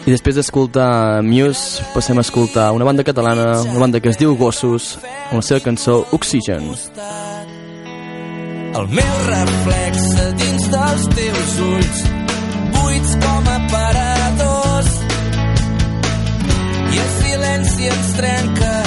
I 0.00 0.10
després 0.10 0.34
d'escoltar 0.34 1.20
Muse, 1.22 1.84
passem 1.94 2.18
a 2.18 2.24
escoltar 2.24 2.70
una 2.72 2.86
banda 2.88 3.04
catalana, 3.04 3.60
una 3.62 3.84
banda 3.84 4.00
que 4.00 4.10
es 4.10 4.18
diu 4.18 4.34
Gossos, 4.40 4.96
amb 5.28 5.38
la 5.38 5.44
seva 5.46 5.60
cançó 5.62 6.00
Oxygen. 6.16 6.72
El 8.70 8.88
meu 8.96 9.14
reflex 9.28 10.08
dins 10.40 10.66
dels 10.72 11.06
teus 11.18 11.54
ulls, 11.68 12.02
buits 12.78 13.16
com 13.26 13.50
aparadors. 13.54 14.92
I 16.90 17.02
el 17.04 17.10
silenci 17.20 17.90
ens 17.92 18.12
trenca, 18.18 18.79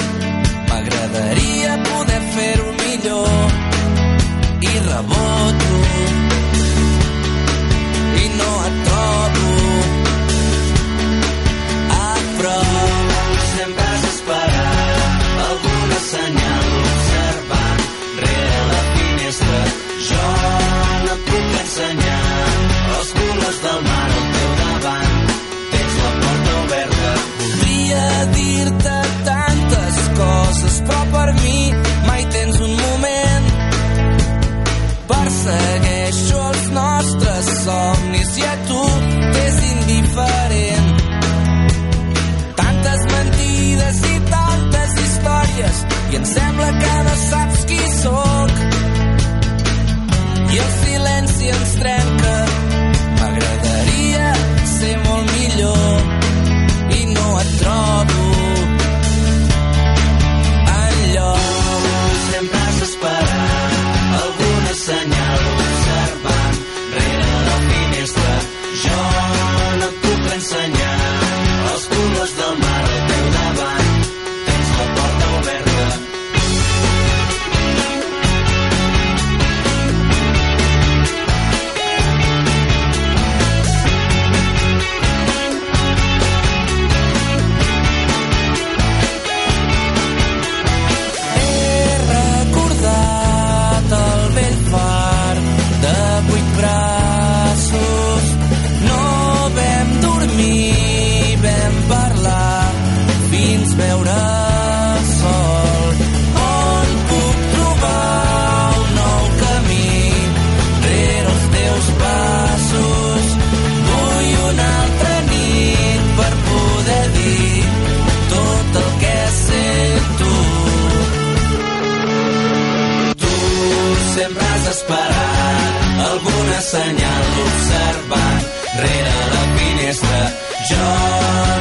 Jo 130.74 130.92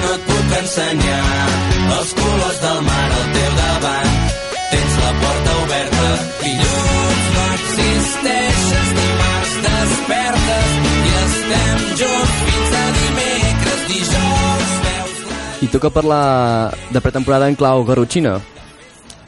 no 0.03 0.13
et 0.17 0.29
puc 0.29 0.57
ensenyar 0.63 1.23
els 1.99 2.13
colors 2.19 2.61
del 2.67 2.81
mar 2.89 3.09
al 3.09 3.27
teu 3.37 3.51
davant. 3.61 4.15
Tens 4.73 4.95
la 5.05 5.13
porta 5.23 5.57
oberta. 5.63 6.13
Dilluns 6.43 7.27
no 7.35 7.45
existeixes, 7.57 8.95
dimarts 9.01 9.59
despertes 9.67 10.79
i 10.87 11.13
estem 11.25 11.85
junts 12.01 12.39
fins 12.47 12.79
a 12.79 12.87
dimecres, 13.01 13.85
dijous 13.91 14.73
veus 14.87 15.21
I 15.63 15.71
toca 15.77 15.93
parlar 16.01 16.25
de 16.91 17.05
pretemporada 17.05 17.53
en 17.53 17.59
clau 17.61 17.85
garrotxina. 17.85 18.41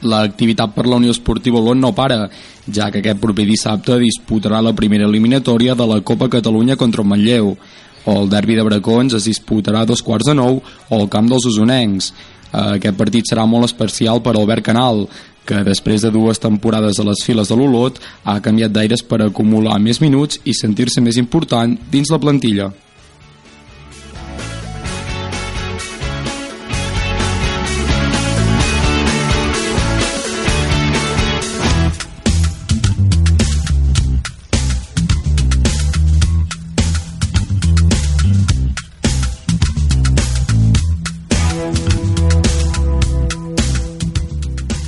L'activitat 0.05 0.75
per 0.75 0.85
la 0.85 0.99
Unió 0.99 1.13
Esportiva 1.15 1.61
Olot 1.61 1.79
no 1.79 1.93
para, 1.95 2.27
ja 2.67 2.91
que 2.91 2.99
aquest 3.01 3.21
proper 3.21 3.45
dissabte 3.47 3.95
disputarà 4.01 4.59
la 4.61 4.75
primera 4.77 5.07
eliminatòria 5.07 5.73
de 5.73 5.87
la 5.87 6.01
Copa 6.01 6.27
Catalunya 6.29 6.75
contra 6.75 7.01
el 7.01 7.09
Manlleu. 7.09 7.55
El 8.05 8.29
derbi 8.29 8.55
de 8.55 8.65
Bracons 8.65 9.15
es 9.17 9.25
disputarà 9.25 9.85
dos 9.85 10.03
quarts 10.05 10.29
de 10.29 10.35
nou 10.37 10.61
al 10.93 11.07
camp 11.09 11.29
dels 11.29 11.47
usonencs. 11.49 12.11
Eh, 12.51 12.77
Aquest 12.77 12.97
partit 12.97 13.31
serà 13.31 13.47
molt 13.49 13.65
especial 13.69 14.21
per 14.21 14.35
Albert 14.35 14.65
Canal, 14.65 15.07
que 15.45 15.63
després 15.65 16.01
de 16.01 16.11
dues 16.13 16.41
temporades 16.41 16.99
a 16.99 17.05
les 17.05 17.21
files 17.25 17.49
de 17.49 17.57
l'Olot 17.57 17.99
ha 18.23 18.39
canviat 18.41 18.73
d'aires 18.73 19.05
per 19.05 19.21
acumular 19.21 19.77
més 19.79 20.01
minuts 20.01 20.41
i 20.45 20.57
sentir-se 20.57 21.01
més 21.01 21.17
important 21.21 21.77
dins 21.91 22.09
la 22.11 22.21
plantilla. 22.21 22.71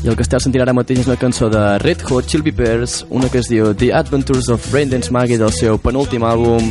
I 0.08 0.10
el 0.10 0.16
que 0.16 0.24
esteu 0.24 0.40
sentint 0.40 0.62
ara 0.64 0.72
mateix 0.72 1.02
és 1.02 1.08
una 1.10 1.18
cançó 1.20 1.50
de 1.52 1.62
Red 1.82 2.06
Hot 2.08 2.30
Chili 2.32 2.54
Peppers, 2.56 3.02
una 3.12 3.28
que 3.28 3.42
es 3.42 3.50
diu 3.52 3.74
The 3.76 3.90
Adventures 3.92 4.48
of 4.48 4.64
Brandon's 4.72 5.10
Maggie 5.12 5.36
del 5.36 5.52
seu 5.52 5.76
penúltim 5.84 6.24
àlbum 6.24 6.70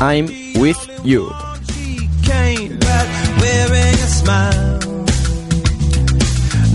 I'm 0.00 0.30
With 0.56 0.80
You. 1.04 1.28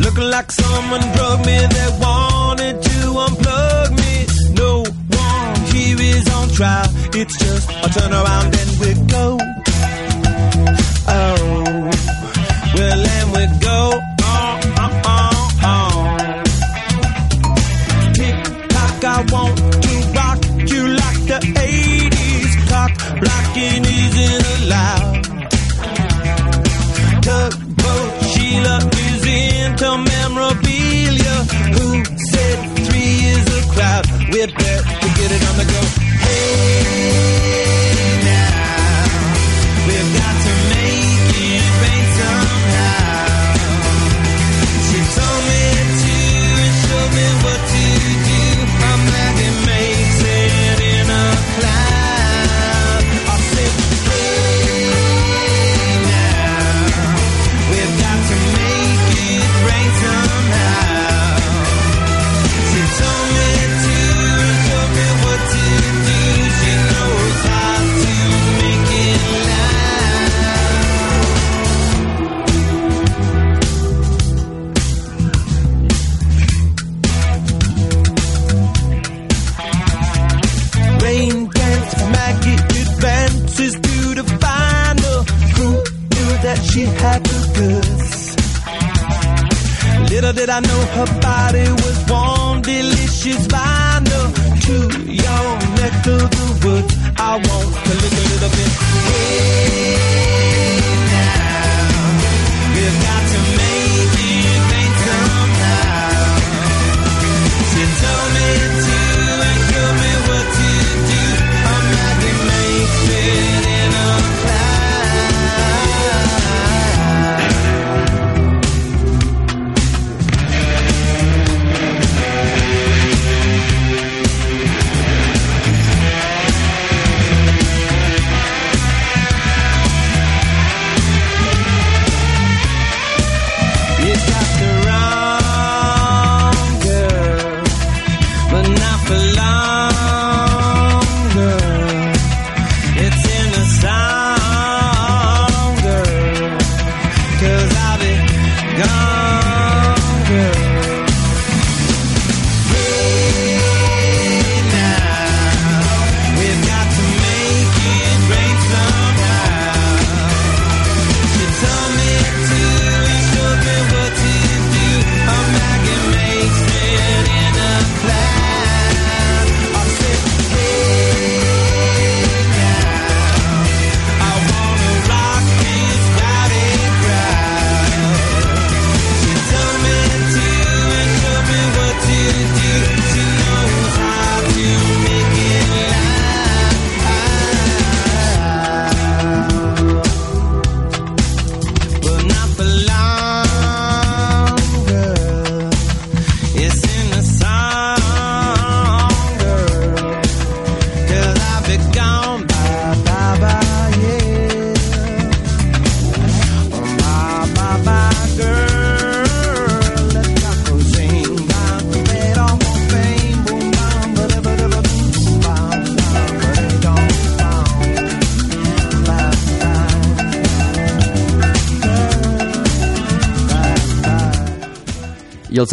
Looking 0.06 0.30
like 0.30 0.52
someone 0.52 1.02
drugged 1.18 1.48
me, 1.48 1.58
they 1.74 1.90
wanted 1.98 2.78
to 2.84 2.98
unplug 3.26 3.98
me. 3.98 4.14
No 4.54 4.86
one 5.18 5.66
here 5.74 5.98
is 5.98 6.30
on 6.30 6.50
trial, 6.50 6.94
it's 7.18 7.36
just 7.42 7.72
a 7.82 7.90
turn 7.90 8.14
around 8.14 8.54
and 8.54 8.72
we 8.78 8.94
go. 9.10 9.38
Oh, 11.10 11.90
well, 12.78 13.02
and 13.18 13.32
we 13.34 13.60
go. 13.66 14.13
loud. 24.74 25.03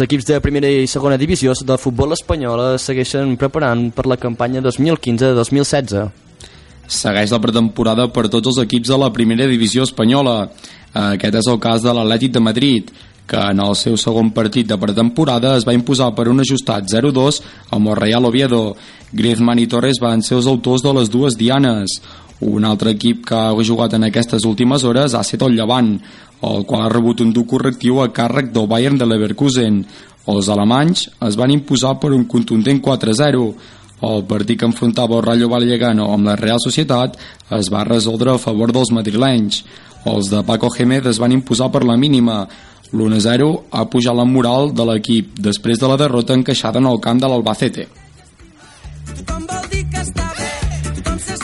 Els 0.01 0.07
equips 0.07 0.25
de 0.25 0.39
primera 0.41 0.65
i 0.65 0.87
segona 0.89 1.17
divisió 1.21 1.53
de 1.53 1.75
futbol 1.77 2.15
espanyol 2.15 2.57
es 2.73 2.87
segueixen 2.89 3.35
preparant 3.37 3.91
per 3.93 4.07
la 4.09 4.17
campanya 4.17 4.63
2015-2016. 4.65 6.07
Segueix 6.89 7.29
la 7.29 7.39
pretemporada 7.43 8.07
per 8.09 8.23
tots 8.25 8.49
els 8.49 8.63
equips 8.63 8.89
de 8.89 8.97
la 8.97 9.11
primera 9.13 9.45
divisió 9.45 9.85
espanyola. 9.85 10.49
Aquest 10.97 11.37
és 11.43 11.49
el 11.53 11.59
cas 11.61 11.85
de 11.85 11.93
l'Atlètic 11.93 12.33
de 12.33 12.41
Madrid, 12.41 12.89
que 13.29 13.43
en 13.51 13.61
el 13.61 13.77
seu 13.77 13.93
segon 13.93 14.31
partit 14.33 14.71
de 14.71 14.79
pretemporada 14.81 15.53
es 15.59 15.67
va 15.69 15.77
imposar 15.77 16.09
per 16.17 16.31
un 16.33 16.41
ajustat 16.41 16.89
0-2 16.89 17.43
amb 17.69 17.93
el 17.93 17.99
Real 18.01 18.25
Oviedo. 18.25 18.63
Griezmann 19.13 19.61
i 19.61 19.69
Torres 19.69 20.01
van 20.01 20.25
ser 20.25 20.39
els 20.39 20.49
autors 20.49 20.81
de 20.81 20.95
les 20.97 21.13
dues 21.13 21.37
dianes. 21.37 22.01
Un 22.41 22.65
altre 22.65 22.95
equip 22.97 23.21
que 23.29 23.37
ha 23.37 23.53
jugat 23.61 23.93
en 23.93 24.09
aquestes 24.09 24.49
últimes 24.49 24.83
hores 24.83 25.13
ha 25.13 25.21
estat 25.21 25.45
el 25.45 25.53
Llevant, 25.53 25.99
el 26.41 26.65
qual 26.65 26.85
ha 26.85 26.89
rebut 26.89 27.21
un 27.21 27.33
dur 27.33 27.45
correctiu 27.45 28.01
a 28.01 28.09
càrrec 28.13 28.49
del 28.53 28.67
Bayern 28.67 28.97
de 28.97 29.05
Leverkusen. 29.05 29.83
Els 30.31 30.49
alemanys 30.49 31.07
es 31.27 31.37
van 31.37 31.53
imposar 31.53 31.97
per 32.01 32.11
un 32.13 32.25
contundent 32.25 32.81
4-0. 32.81 33.45
El 34.01 34.25
partit 34.25 34.59
que 34.59 34.65
enfrontava 34.65 35.19
el 35.19 35.25
Rayo 35.25 35.49
Vallecano 35.49 36.09
amb 36.13 36.25
la 36.25 36.35
Real 36.35 36.61
Societat 36.61 37.17
es 37.57 37.69
va 37.73 37.85
resoldre 37.85 38.33
a 38.33 38.41
favor 38.41 38.73
dels 38.73 38.91
madrilenys. 38.91 39.63
Els 40.09 40.31
de 40.33 40.41
Paco 40.43 40.71
Gémez 40.73 41.05
es 41.05 41.21
van 41.21 41.31
imposar 41.31 41.69
per 41.71 41.83
la 41.85 41.97
mínima. 41.97 42.47
L'1-0 42.91 43.51
ha 43.71 43.85
pujat 43.87 44.17
la 44.17 44.25
moral 44.25 44.73
de 44.75 44.85
l'equip 44.89 45.37
després 45.39 45.79
de 45.79 45.87
la 45.87 45.97
derrota 46.01 46.33
encaixada 46.33 46.81
en 46.81 46.89
el 46.89 46.99
camp 46.99 47.21
de 47.21 47.29
l'Albacete. 47.29 47.87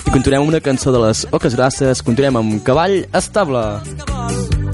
I 0.07 0.11
continuem 0.11 0.41
amb 0.41 0.49
una 0.49 0.63
cançó 0.63 0.91
de 0.91 0.99
les 1.05 1.25
Oques 1.31 1.55
Grasses, 1.55 2.01
continuem 2.01 2.41
amb 2.41 2.63
Cavall 2.65 3.03
Estable. 3.13 3.65
No 4.57 4.66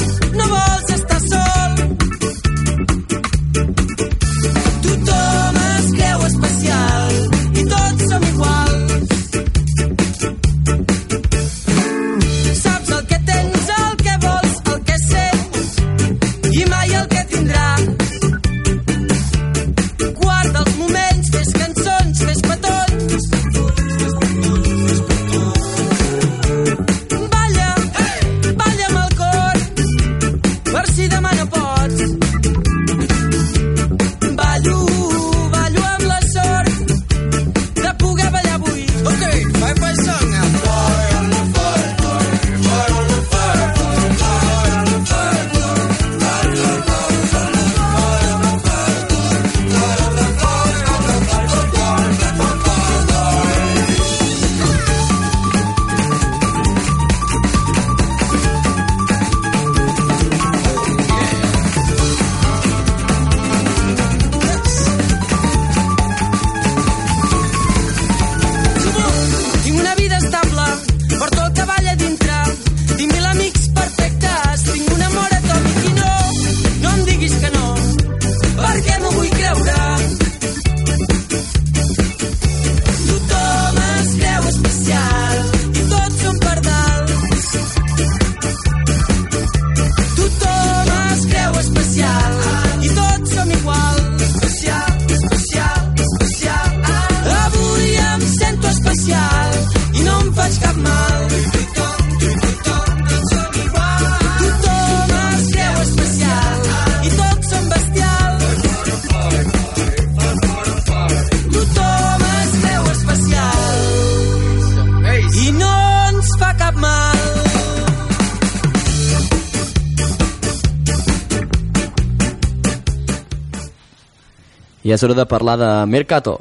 I 124.84 124.92
és 124.92 125.04
hora 125.04 125.16
de 125.16 125.26
parlar 125.26 125.58
de 125.60 125.70
Mercato. 125.88 126.40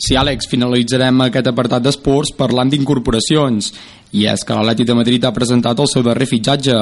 Sí, 0.00 0.14
Àlex, 0.16 0.46
finalitzarem 0.48 1.18
aquest 1.26 1.48
apartat 1.50 1.84
d'esports 1.84 2.32
parlant 2.36 2.70
d'incorporacions. 2.72 3.72
I 4.16 4.26
és 4.32 4.44
que 4.44 4.56
l'Atleti 4.56 4.86
de 4.88 4.96
Madrid 4.96 5.24
ha 5.24 5.32
presentat 5.36 5.78
el 5.80 5.88
seu 5.88 6.04
darrer 6.04 6.28
fitxatge. 6.28 6.76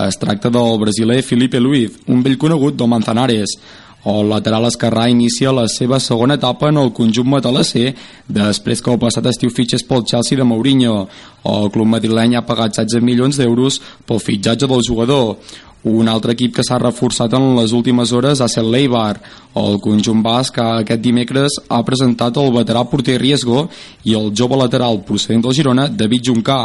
Es 0.00 0.20
tracta 0.20 0.50
del 0.52 0.78
brasiler 0.80 1.22
Felipe 1.22 1.60
Luiz, 1.60 1.98
un 2.08 2.22
vell 2.24 2.38
conegut 2.40 2.76
del 2.76 2.88
Manzanares. 2.88 3.58
El 4.04 4.28
lateral 4.28 4.66
esquerrà 4.68 5.06
inicia 5.08 5.52
la 5.56 5.64
seva 5.72 5.96
segona 6.00 6.36
etapa 6.36 6.68
en 6.68 6.76
el 6.82 6.90
conjunt 6.96 7.28
matalasser 7.32 7.94
després 8.28 8.82
que 8.84 8.92
el 8.92 9.00
passat 9.00 9.30
estiu 9.30 9.52
fitxés 9.52 9.84
pel 9.88 10.04
Chelsea 10.04 10.36
de 10.36 10.44
Mourinho. 10.44 11.06
El 11.48 11.70
club 11.72 11.88
madrileny 11.88 12.36
ha 12.36 12.44
pagat 12.44 12.76
16 12.76 13.00
milions 13.04 13.40
d'euros 13.40 13.80
pel 14.04 14.20
fitxatge 14.20 14.68
del 14.68 14.84
jugador. 14.84 15.38
Un 15.84 16.08
altre 16.08 16.32
equip 16.32 16.54
que 16.56 16.62
s'ha 16.64 16.78
reforçat 16.80 17.34
en 17.36 17.50
les 17.58 17.74
últimes 17.76 18.08
hores 18.16 18.40
ha 18.40 18.48
estat 18.48 18.64
l'Eibar. 18.64 19.18
El 19.60 19.76
conjunt 19.84 20.22
basc 20.24 20.56
aquest 20.62 21.02
dimecres 21.04 21.58
ha 21.68 21.82
presentat 21.84 22.40
el 22.40 22.48
veterà 22.54 22.86
porter 22.88 23.18
Riesgo 23.20 23.66
i 24.08 24.16
el 24.16 24.30
jove 24.32 24.56
lateral 24.56 25.02
procedent 25.04 25.44
del 25.44 25.52
Girona, 25.52 25.88
David 25.88 26.30
Juncà. 26.30 26.60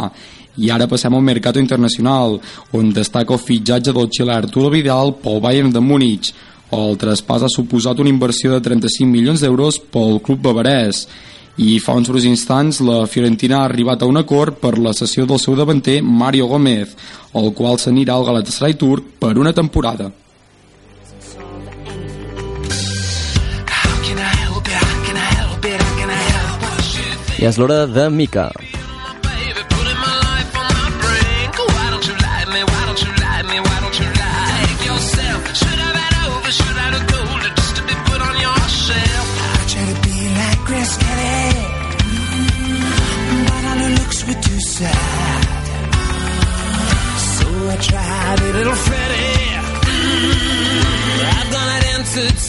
I 0.56 0.72
ara 0.72 0.88
passem 0.88 1.12
al 1.14 1.26
mercat 1.26 1.60
internacional, 1.60 2.38
on 2.72 2.94
destaca 2.96 3.36
el 3.36 3.44
fitxatge 3.44 3.92
del 3.92 4.08
xilè 4.08 4.38
Arturo 4.40 4.72
Vidal 4.72 5.12
pel 5.20 5.42
Bayern 5.44 5.72
de 5.72 5.84
Múnich. 5.84 6.32
El 6.72 6.96
traspàs 6.96 7.44
ha 7.44 7.52
suposat 7.52 8.00
una 8.00 8.08
inversió 8.08 8.54
de 8.54 8.64
35 8.64 9.10
milions 9.10 9.44
d'euros 9.44 9.76
pel 9.92 10.20
club 10.24 10.40
bavarès 10.48 11.04
i 11.56 11.78
fa 11.82 11.96
uns 11.98 12.08
breus 12.08 12.24
instants 12.24 12.80
la 12.84 13.06
Fiorentina 13.10 13.60
ha 13.60 13.68
arribat 13.68 14.02
a 14.02 14.06
un 14.06 14.16
acord 14.16 14.60
per 14.62 14.78
la 14.78 14.94
cessió 14.94 15.26
del 15.26 15.38
seu 15.42 15.56
davanter 15.58 16.00
Mario 16.02 16.46
Gómez, 16.46 16.96
el 17.34 17.52
qual 17.54 17.78
s'anirà 17.78 18.14
al 18.14 18.24
Galatasaray 18.24 18.74
turc 18.74 19.04
per 19.18 19.36
una 19.38 19.52
temporada. 19.52 20.10
I 27.40 27.46
és 27.48 27.56
l'hora 27.56 27.86
de 27.88 28.10
Mica. 28.12 28.50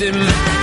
him. 0.01 0.60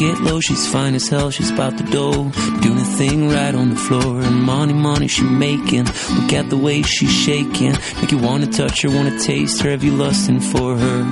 It 0.00 0.20
low, 0.20 0.40
she's 0.40 0.70
fine 0.70 0.94
as 0.94 1.08
hell, 1.08 1.30
she's 1.30 1.50
about 1.50 1.76
the 1.76 1.84
dough, 1.84 2.30
doing 2.60 2.78
a 2.78 2.84
thing 2.84 3.28
right 3.28 3.54
on 3.54 3.70
the 3.70 3.76
floor, 3.76 4.20
and 4.20 4.42
money, 4.42 4.72
money 4.72 5.08
she 5.08 5.22
making, 5.22 5.84
look 5.84 6.32
at 6.32 6.50
the 6.50 6.56
way 6.56 6.82
she's 6.82 7.12
shaking, 7.12 7.72
make 8.00 8.10
you 8.10 8.18
wanna 8.18 8.46
touch 8.46 8.82
her, 8.82 8.90
wanna 8.90 9.18
taste 9.20 9.60
her, 9.62 9.70
have 9.70 9.84
you 9.84 9.92
lusting 9.92 10.40
for 10.40 10.76
her, 10.76 11.02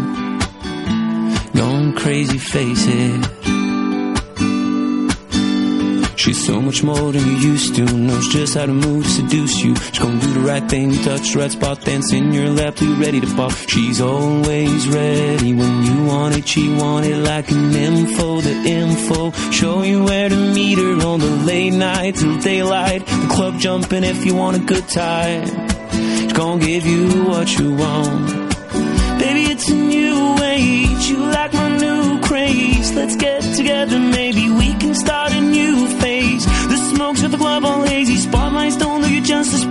going 1.54 1.94
crazy, 1.94 2.38
face 2.38 2.86
it. 2.86 3.75
She's 6.26 6.44
so 6.44 6.60
much 6.60 6.82
more 6.82 7.12
than 7.12 7.24
you 7.24 7.36
used 7.36 7.76
to. 7.76 7.84
Knows 7.84 8.26
just 8.26 8.56
how 8.56 8.66
to 8.66 8.72
move, 8.72 9.06
seduce 9.06 9.62
you. 9.62 9.76
She's 9.76 10.00
gonna 10.00 10.18
do 10.18 10.34
the 10.34 10.40
right 10.40 10.68
thing, 10.68 10.92
touch 11.04 11.32
the 11.32 11.38
right 11.38 11.52
spot, 11.52 11.82
dance 11.82 12.12
in 12.12 12.32
your 12.32 12.50
lap 12.50 12.80
you're 12.80 12.96
ready 12.96 13.20
to 13.20 13.28
pop. 13.36 13.52
She's 13.68 14.00
always 14.00 14.88
ready 14.88 15.54
when 15.54 15.84
you 15.84 16.04
want 16.04 16.36
it. 16.36 16.48
She 16.48 16.68
want 16.74 17.06
it 17.06 17.18
like 17.18 17.48
an 17.52 17.72
info, 17.72 18.40
the 18.40 18.50
info. 18.50 19.30
Show 19.52 19.84
you 19.84 20.02
where 20.02 20.28
to 20.28 20.34
meet 20.52 20.78
her 20.78 21.06
on 21.06 21.20
the 21.20 21.30
late 21.46 21.74
night 21.74 22.16
till 22.16 22.36
daylight. 22.40 23.06
The 23.06 23.28
club 23.30 23.60
jumping 23.60 24.02
if 24.02 24.26
you 24.26 24.34
want 24.34 24.56
a 24.56 24.60
good 24.66 24.88
time. 24.88 25.46
She's 26.18 26.32
gonna 26.32 26.60
give 26.60 26.84
you 26.86 27.22
what 27.26 27.56
you 27.56 27.72
want. 27.76 28.45
Baby, 29.26 29.50
it's 29.50 29.68
a 29.70 29.74
new 29.74 30.36
age. 30.40 31.08
You 31.08 31.18
like 31.18 31.52
my 31.52 31.76
new 31.78 32.20
craze. 32.20 32.94
Let's 32.94 33.16
get 33.16 33.42
together, 33.56 33.98
maybe 33.98 34.48
we 34.50 34.72
can 34.74 34.94
start 34.94 35.32
a 35.32 35.40
new 35.40 35.88
phase. 36.00 36.44
The 36.44 36.76
smokes 36.94 37.24
at 37.24 37.32
the 37.32 37.36
club 37.36 37.64
all 37.64 37.82
hazy. 37.82 38.18
Spotlights 38.18 38.76
don't 38.76 39.02
do 39.02 39.12
you 39.12 39.20
justice, 39.20 39.64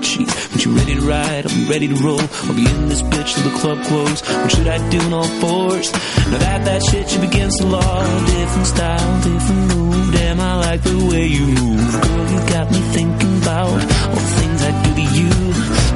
When 0.00 0.58
you 0.60 0.74
ready 0.76 0.94
to 0.94 1.02
ride, 1.02 1.44
I'm 1.46 1.68
ready 1.68 1.86
to 1.86 1.94
roll. 1.94 2.20
I'll 2.20 2.54
be 2.54 2.64
in 2.64 2.88
this 2.88 3.02
bitch 3.02 3.34
till 3.34 3.50
the 3.50 3.58
club 3.58 3.84
close. 3.84 4.22
What 4.22 4.50
should 4.50 4.66
I 4.66 4.78
do 4.88 4.98
in 4.98 5.12
all 5.12 5.28
fours? 5.40 5.92
Now 5.92 6.38
that 6.38 6.64
that 6.64 6.82
shit 6.82 7.10
should 7.10 7.20
begin 7.20 7.48
the 7.48 7.66
law. 7.66 8.00
Different 8.24 8.66
style, 8.66 9.22
different 9.22 9.76
move. 9.76 10.12
Damn, 10.14 10.40
I 10.40 10.56
like 10.56 10.82
the 10.82 10.96
way 11.10 11.26
you 11.26 11.46
move. 11.46 11.92
Girl, 11.92 12.30
you 12.32 12.40
got 12.48 12.70
me 12.70 12.80
thinking 12.96 13.42
about 13.42 13.68
all 14.08 14.22
the 14.24 14.32
things 14.40 14.62
I 14.62 14.72
do 14.84 14.90
to 14.94 15.06
you. 15.20 15.32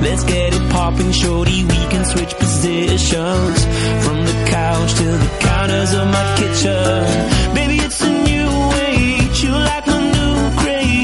Let's 0.07 0.25
get 0.25 0.53
it 0.53 0.71
popping, 0.71 1.13
shorty. 1.13 1.65
We 1.65 1.81
can 1.89 2.05
switch 2.05 2.35
positions 2.37 3.65
from 4.05 4.19
the 4.21 4.37
couch 4.51 4.95
to 5.01 5.05
the 5.05 5.31
counters 5.41 5.93
of 5.95 6.07
my 6.09 6.27
kitchen. 6.37 7.55
Baby, 7.55 7.77
it's 7.81 8.03
a 8.03 8.13
new 8.13 8.51
age. 8.85 9.43
You 9.45 9.51
like 9.51 9.87
my 9.87 10.01
new 10.13 10.61
craze. 10.61 10.95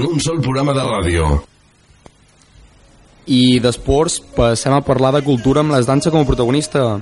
en 0.00 0.08
un 0.14 0.20
sol 0.20 0.40
programa 0.40 0.72
de 0.72 0.84
ràdio. 0.84 1.30
I 3.30 3.60
d'esports 3.62 4.18
passem 4.34 4.74
a 4.74 4.82
parlar 4.82 5.12
de 5.14 5.24
cultura 5.26 5.62
amb 5.62 5.76
les 5.76 5.86
dansa 5.86 6.10
com 6.10 6.24
a 6.24 6.28
protagonista. 6.28 6.98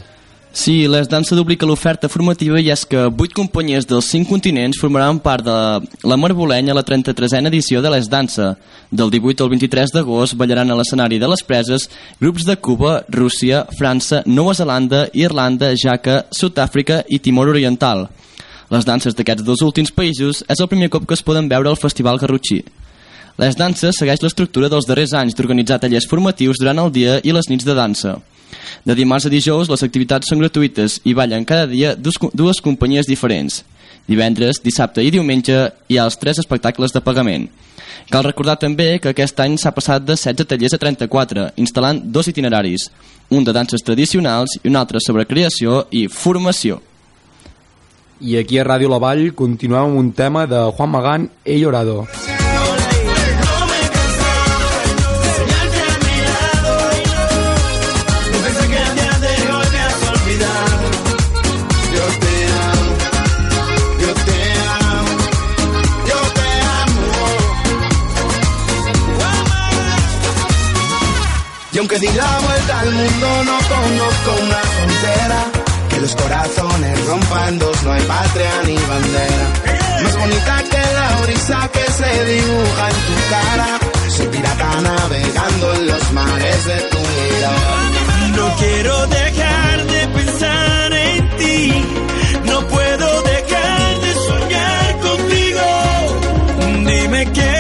Sí, 0.59 0.89
les 0.89 1.07
dansa 1.07 1.37
duplica 1.37 1.67
l'oferta 1.69 2.09
formativa 2.09 2.59
i 2.59 2.71
és 2.73 2.83
que 2.89 3.05
vuit 3.15 3.35
companyies 3.37 3.87
dels 3.87 4.09
cinc 4.11 4.27
continents 4.31 4.81
formaran 4.81 5.21
part 5.23 5.45
de 5.45 5.57
la 6.09 6.17
Marbolenya 6.19 6.73
a 6.73 6.79
la 6.79 6.85
33a 6.85 7.47
edició 7.53 7.83
de 7.85 7.93
les 7.93 8.09
dansa. 8.11 8.57
Del 8.91 9.13
18 9.13 9.45
al 9.45 9.53
23 9.53 9.93
d'agost 9.95 10.35
ballaran 10.41 10.73
a 10.73 10.79
l'escenari 10.81 11.21
de 11.21 11.29
les 11.29 11.45
preses 11.45 11.87
grups 12.21 12.49
de 12.49 12.57
Cuba, 12.57 13.05
Rússia, 13.09 13.67
França, 13.79 14.23
Nova 14.27 14.55
Zelanda, 14.55 15.07
Irlanda, 15.13 15.75
Jaca, 15.77 16.25
Sud-àfrica 16.33 17.05
i 17.09 17.21
Timor 17.21 17.53
Oriental. 17.53 18.09
Les 18.73 18.85
danses 18.85 19.15
d'aquests 19.17 19.45
dos 19.45 19.63
últims 19.65 19.93
països 19.93 20.43
és 20.49 20.61
el 20.61 20.69
primer 20.69 20.91
cop 20.93 21.07
que 21.07 21.17
es 21.17 21.25
poden 21.25 21.49
veure 21.49 21.71
al 21.71 21.81
Festival 21.81 22.19
Garrotxí. 22.21 22.65
Les 23.39 23.55
danses 23.55 23.95
segueix 23.95 24.19
l'estructura 24.19 24.67
dels 24.67 24.87
darrers 24.89 25.13
anys 25.15 25.37
d'organitzar 25.39 25.77
tallers 25.79 26.09
formatius 26.11 26.59
durant 26.59 26.81
el 26.83 26.89
dia 26.91 27.21
i 27.23 27.31
les 27.31 27.47
nits 27.47 27.63
de 27.63 27.75
dansa. 27.79 28.17
De 28.83 28.97
dimarts 28.99 29.29
a 29.29 29.31
dijous 29.31 29.69
les 29.71 29.85
activitats 29.87 30.27
són 30.27 30.41
gratuïtes 30.43 30.97
i 31.07 31.15
ballen 31.15 31.47
cada 31.47 31.69
dia 31.71 31.93
dues, 31.95 32.59
companyies 32.65 33.07
diferents. 33.07 33.61
Divendres, 34.11 34.59
dissabte 34.65 35.05
i 35.07 35.13
diumenge 35.15 35.55
hi 35.87 35.99
ha 35.99 36.07
els 36.09 36.19
tres 36.19 36.41
espectacles 36.43 36.91
de 36.91 37.05
pagament. 37.05 37.47
Cal 38.11 38.27
recordar 38.27 38.57
també 38.59 38.89
que 38.99 39.13
aquest 39.13 39.39
any 39.45 39.55
s'ha 39.55 39.71
passat 39.77 40.03
de 40.03 40.17
16 40.17 40.49
tallers 40.49 40.75
a 40.75 40.83
34, 40.83 41.47
instal·lant 41.63 42.03
dos 42.11 42.27
itineraris, 42.33 42.89
un 43.31 43.47
de 43.47 43.55
danses 43.55 43.87
tradicionals 43.87 44.57
i 44.59 44.67
un 44.67 44.81
altre 44.81 44.99
sobre 45.05 45.29
creació 45.31 45.85
i 45.93 46.09
formació. 46.09 46.81
I 48.19 48.41
aquí 48.43 48.59
a 48.59 48.67
Ràdio 48.67 48.91
La 48.91 48.99
Vall 48.99 49.29
continuem 49.31 49.93
amb 49.93 50.03
un 50.03 50.11
tema 50.11 50.49
de 50.51 50.65
Juan 50.75 50.91
Magán, 50.91 51.31
He 51.45 51.61
llorado. 51.61 52.09
No 52.09 52.48
Di 72.01 72.07
la 72.15 72.39
vuelta 72.47 72.79
al 72.79 72.93
mundo, 72.93 73.27
no 73.45 73.59
conozco 73.75 74.31
una 74.45 74.61
frontera. 74.75 75.41
Que 75.89 76.01
los 76.01 76.15
corazones 76.15 77.07
rompan 77.07 77.59
dos, 77.59 77.83
no 77.83 77.93
hay 77.93 78.03
patria 78.03 78.53
ni 78.67 78.77
bandera. 78.77 79.47
Más 80.05 80.17
bonita 80.17 80.63
que 80.71 80.83
la 80.99 81.21
brisa 81.23 81.69
que 81.73 81.93
se 81.99 82.25
dibuja 82.25 82.89
en 82.89 82.99
tu 83.07 83.15
cara. 83.35 83.69
Soy 84.11 84.27
pirata 84.29 84.81
navegando 84.81 85.75
en 85.75 85.87
los 85.89 86.13
mares 86.13 86.65
de 86.67 86.81
tu 86.93 86.99
mirada. 86.99 87.91
No 88.37 88.57
quiero 88.61 89.07
dejar 89.09 89.87
de 89.87 90.09
pensar 90.19 90.93
en 90.93 91.37
ti. 91.37 91.85
No 92.45 92.67
puedo 92.69 93.23
dejar 93.23 94.01
de 94.05 94.15
soñar 94.15 94.99
contigo. 95.01 95.67
Dime 96.87 97.33
qué 97.33 97.58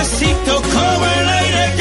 necesito 0.00 0.62
como 0.62 1.04
el 1.04 1.28
aire 1.28 1.79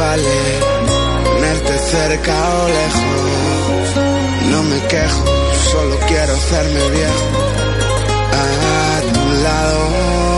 vale 0.00 0.38
tenerte 1.24 1.78
cerca 1.78 2.34
o 2.60 2.68
lejos. 2.78 3.88
No 4.50 4.62
me 4.62 4.78
quejo, 4.88 5.24
solo 5.72 5.96
quiero 6.08 6.32
hacerme 6.32 6.90
viejo 6.90 7.26
a 8.32 9.12
tu 9.12 9.42
lado. 9.44 10.29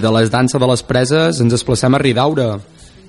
De 0.00 0.10
les 0.16 0.30
danses 0.32 0.60
de 0.60 0.66
les 0.66 0.82
preses 0.82 1.40
ens 1.40 1.52
desplacem 1.52 1.94
a 1.94 2.00
Ridaura. 2.00 2.54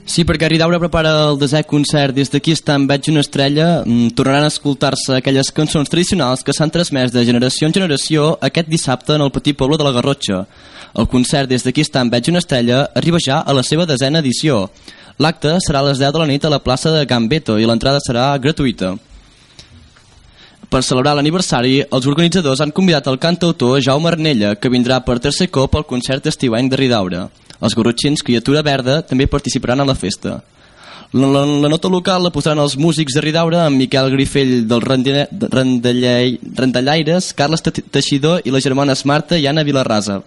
Sí, 0.06 0.26
perquè 0.26 0.50
Ridaura 0.50 0.80
prepara 0.82 1.12
el 1.30 1.38
desè 1.40 1.62
concert 1.70 2.16
des 2.16 2.32
d'aquí 2.34 2.52
estan 2.56 2.88
Veig 2.90 3.08
una 3.12 3.22
estrella 3.22 3.84
mm, 3.86 4.16
tornaran 4.18 4.48
a 4.48 4.52
escoltar-se 4.52 5.16
aquelles 5.16 5.52
cançons 5.56 5.90
tradicionals 5.90 6.44
que 6.44 6.56
s'han 6.58 6.74
transmès 6.74 7.14
de 7.14 7.24
generació 7.26 7.70
en 7.70 7.76
generació 7.78 8.32
aquest 8.42 8.68
dissabte 8.68 9.16
en 9.16 9.24
el 9.28 9.32
petit 9.32 9.56
poble 9.58 9.78
de 9.78 9.86
la 9.88 9.94
Garrotxa. 9.96 10.42
El 10.98 11.08
concert 11.08 11.48
des 11.48 11.64
d'aquí 11.64 11.86
estan 11.86 12.10
Veig 12.10 12.28
una 12.34 12.42
estrella 12.42 12.90
arriba 12.96 13.22
ja 13.24 13.40
a 13.40 13.54
la 13.54 13.64
seva 13.64 13.86
desena 13.86 14.20
edició. 14.20 14.66
L'acte 15.22 15.56
serà 15.62 15.80
a 15.80 15.88
les 15.92 16.02
10 16.02 16.12
de 16.12 16.20
la 16.20 16.28
nit 16.28 16.44
a 16.46 16.50
la 16.50 16.60
plaça 16.60 16.92
de 16.92 17.06
Gambeto 17.06 17.60
i 17.60 17.70
l'entrada 17.70 18.02
serà 18.02 18.34
gratuïta. 18.42 18.96
Per 20.72 20.80
celebrar 20.88 21.18
l'aniversari, 21.18 21.82
els 21.84 22.06
organitzadors 22.08 22.62
han 22.64 22.72
convidat 22.72 23.08
el 23.12 23.18
cantautor 23.20 23.82
Jaume 23.84 24.08
Arnella, 24.08 24.54
que 24.56 24.72
vindrà 24.72 25.02
per 25.04 25.18
tercer 25.20 25.50
cop 25.52 25.76
al 25.76 25.84
concert 25.90 26.30
estiuenc 26.32 26.72
de 26.72 26.78
Ridaura. 26.80 27.26
Els 27.60 27.76
gorrotxins 27.76 28.24
Criatura 28.24 28.62
Verda 28.64 29.02
també 29.04 29.28
participaran 29.28 29.84
a 29.84 29.86
la 29.90 29.96
festa. 30.00 30.38
La, 31.12 31.28
la, 31.28 31.44
la 31.44 31.68
nota 31.68 31.92
local 31.92 32.24
la 32.24 32.32
posaran 32.32 32.64
els 32.64 32.78
músics 32.80 33.14
de 33.18 33.22
Ridaura 33.26 33.66
amb 33.66 33.76
Miquel 33.84 34.08
Grifell 34.14 34.54
del 34.70 34.82
Randellaires, 36.56 37.34
Carles 37.36 37.62
Te- 37.68 37.84
Teixidor 37.84 38.48
i 38.48 38.52
les 38.56 38.64
germanes 38.64 39.04
Marta 39.06 39.36
i 39.38 39.48
Anna 39.52 39.68
Vilarrasa. 39.68 40.22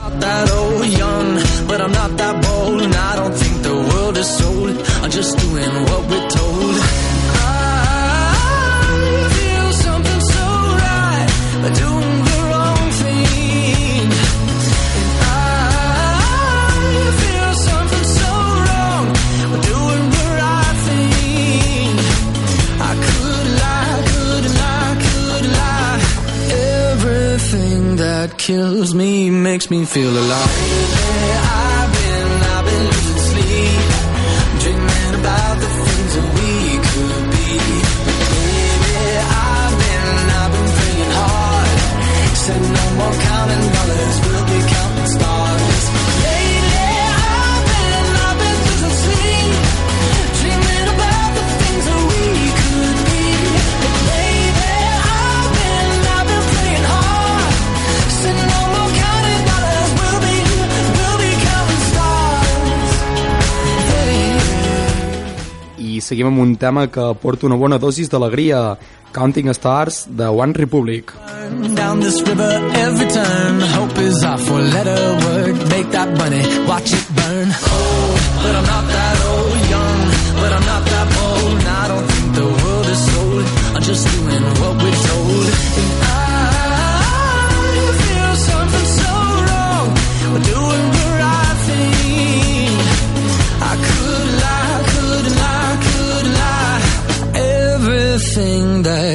not 0.00 0.18
that 0.20 0.50
old, 0.50 0.86
young, 0.98 1.34
but 1.68 1.80
I'm 1.80 1.92
not 1.92 2.16
that 2.16 2.42
bold, 2.42 2.80
and 2.82 2.94
I 2.94 3.16
don't 3.16 3.34
think 3.34 3.62
the 3.62 3.74
world 3.74 4.16
is 4.16 4.26
sold. 4.26 4.70
I'm 5.02 5.10
just 5.10 5.36
doing 5.38 5.70
what 5.90 6.08
we're 6.08 6.29
kills 28.40 28.94
me 28.94 29.28
makes 29.28 29.70
me 29.70 29.84
feel 29.84 30.08
alive. 30.08 31.79
Seguim 66.00 66.30
amb 66.30 66.40
un 66.42 66.56
tema 66.56 66.86
que 66.90 67.04
porta 67.22 67.46
una 67.46 67.56
bona 67.60 67.78
dosis 67.78 68.10
d'alegria, 68.10 68.76
Counting 69.12 69.50
Stars, 69.54 70.06
de 70.08 70.26
One 70.28 70.52
Republic. 70.54 71.12
Down 71.74 72.00
this 72.00 72.20
river 72.22 72.50
every 72.74 73.08
turn. 73.08 73.60
Hope 73.76 73.98
is 73.98 74.22
our 74.24 74.38
four 74.38 74.60
letter 74.60 75.00
word. 75.24 75.56
Make 75.68 75.90
that 75.92 76.16
money, 76.16 76.42
watch 76.66 76.92
it 76.92 77.06
burn. 77.14 77.48
Old, 77.48 78.20
but 78.42 78.54
I'm 78.56 78.66
not 78.66 78.86
that 78.88 79.19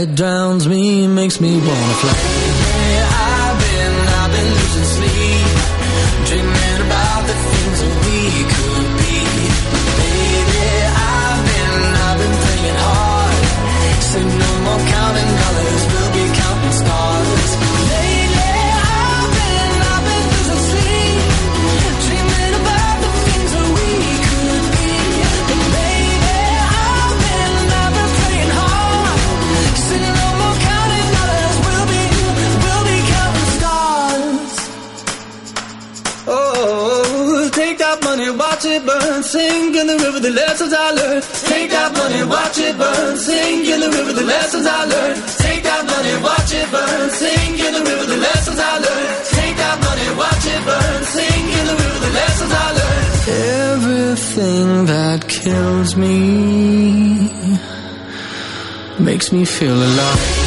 That 0.05 0.13
drowns 0.13 0.67
me 0.67 1.07
makes 1.07 1.41
me 1.41 1.57
wanna 1.57 1.93
fly. 1.95 2.34
Learned. 40.85 41.23
Take 41.23 41.71
that 41.71 41.93
money, 41.93 42.23
watch 42.23 42.59
it 42.59 42.77
burn, 42.77 43.17
sing 43.17 43.65
in 43.65 43.79
the 43.79 43.89
river 43.89 44.13
the 44.13 44.21
lessons 44.21 44.67
I 44.67 44.85
learned. 44.85 45.17
Take 45.41 45.63
that 45.63 45.83
money, 45.83 46.13
watch 46.21 46.53
it 46.53 46.69
burn, 46.69 47.09
sing 47.09 47.57
in 47.57 47.73
the 47.73 47.81
river 47.89 48.05
the 48.05 48.17
lessons 48.17 48.59
I 48.59 48.77
learned. 48.77 49.25
Take 49.33 49.55
that 49.57 49.77
money, 49.81 50.07
watch 50.13 50.45
it 50.45 50.61
burn, 50.63 51.03
sing 51.05 51.43
in 51.57 51.65
the 51.65 51.75
river 51.81 51.99
the 52.05 52.13
lessons 52.21 52.51
I 52.53 52.67
learned. 52.79 53.05
Everything 53.73 54.85
that 54.85 55.27
kills 55.27 55.95
me 55.95 57.33
makes 58.99 59.31
me 59.31 59.43
feel 59.43 59.73
alive. 59.73 60.44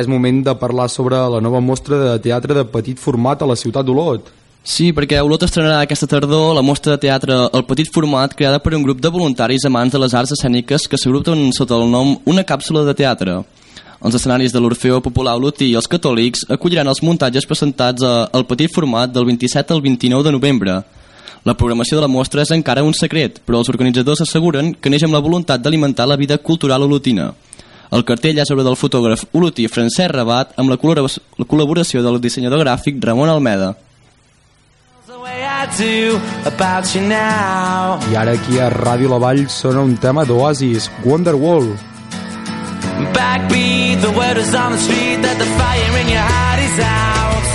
És 0.00 0.10
moment 0.10 0.42
de 0.44 0.54
parlar 0.58 0.88
sobre 0.88 1.20
la 1.30 1.40
nova 1.40 1.60
mostra 1.60 1.98
de 2.00 2.18
teatre 2.24 2.56
de 2.56 2.64
petit 2.64 2.98
format 2.98 3.42
a 3.42 3.48
la 3.48 3.56
ciutat 3.56 3.86
d'Olot. 3.86 4.30
Sí, 4.60 4.90
perquè 4.92 5.22
Olot 5.24 5.40
estrenarà 5.46 5.78
aquesta 5.80 6.06
tardor 6.06 6.52
la 6.52 6.62
mostra 6.62 6.92
de 6.92 7.00
teatre 7.00 7.36
El 7.56 7.64
Petit 7.64 7.88
Format 7.94 8.34
creada 8.36 8.58
per 8.60 8.74
un 8.76 8.82
grup 8.84 9.00
de 9.00 9.08
voluntaris 9.08 9.64
amants 9.64 9.94
de 9.94 10.00
les 10.02 10.12
arts 10.12 10.34
escèniques 10.36 10.84
que 10.84 11.00
s'agrupen 11.00 11.48
sota 11.56 11.78
el 11.80 11.88
nom 11.88 12.18
Una 12.28 12.44
càpsula 12.44 12.84
de 12.84 12.92
teatre. 12.94 13.38
Els 14.04 14.14
escenaris 14.16 14.52
de 14.52 14.60
l'Orfeó 14.60 15.00
Popular 15.00 15.38
Olotí 15.40 15.70
i 15.70 15.78
els 15.80 15.88
catòlics 15.88 16.44
acolliran 16.52 16.88
els 16.92 17.00
muntatges 17.00 17.48
presentats 17.48 18.04
a 18.04 18.28
El 18.36 18.44
Petit 18.48 18.72
Format 18.72 19.12
del 19.12 19.24
27 19.32 19.72
al 19.72 19.80
29 19.80 20.28
de 20.28 20.36
novembre. 20.36 20.76
La 21.48 21.56
programació 21.56 21.96
de 21.96 22.04
la 22.04 22.12
mostra 22.12 22.44
és 22.44 22.52
encara 22.52 22.84
un 22.84 22.92
secret, 22.92 23.40
però 23.46 23.62
els 23.62 23.72
organitzadors 23.72 24.20
asseguren 24.20 24.74
que 24.76 24.92
neix 24.92 25.06
amb 25.06 25.16
la 25.16 25.24
voluntat 25.24 25.64
d'alimentar 25.64 26.04
la 26.08 26.20
vida 26.20 26.36
cultural 26.36 26.84
olotina. 26.84 27.30
El 27.90 28.04
cartell 28.06 28.38
és 28.38 28.50
obra 28.54 28.62
del 28.62 28.76
fotògraf 28.78 29.24
olotí 29.34 29.64
Francesc 29.66 30.12
Rabat 30.14 30.52
amb 30.62 30.70
la 30.70 30.76
col·laboració 30.78 31.22
la 31.40 31.46
col·laboració 31.50 32.02
del 32.04 32.20
dissenyador 32.22 32.62
gràfic 32.62 33.00
Ramon 33.02 33.32
Almeda. 33.32 33.74
I 38.10 38.16
ara 38.16 38.32
aquí 38.38 38.58
a 38.62 38.70
Ràdio 38.70 39.10
La 39.10 39.18
Vall 39.18 39.48
sona 39.50 39.82
un 39.82 39.96
tema 39.98 40.24
d'Oasis, 40.24 40.90
Wonderwall. 41.04 41.74
Backbeat, 43.14 44.00
the 44.00 44.12
word 44.16 44.38
is 44.38 44.54
on 44.54 44.72
the 44.72 44.78
street 44.78 45.18
that 45.22 45.36
the 45.38 45.48
fire 45.58 45.94
in 46.00 46.08
your 46.14 46.22
heart 46.22 46.60
is 46.62 46.78
out. 46.78 47.46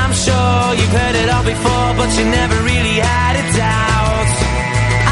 I'm 0.00 0.12
sure 0.12 0.74
you've 0.74 0.94
heard 0.98 1.16
it 1.22 1.28
all 1.30 1.44
before, 1.44 1.90
but 1.96 2.10
you 2.18 2.24
never 2.24 2.56
really 2.66 2.98
had 2.98 3.34
a 3.38 3.46
doubt. 3.62 4.30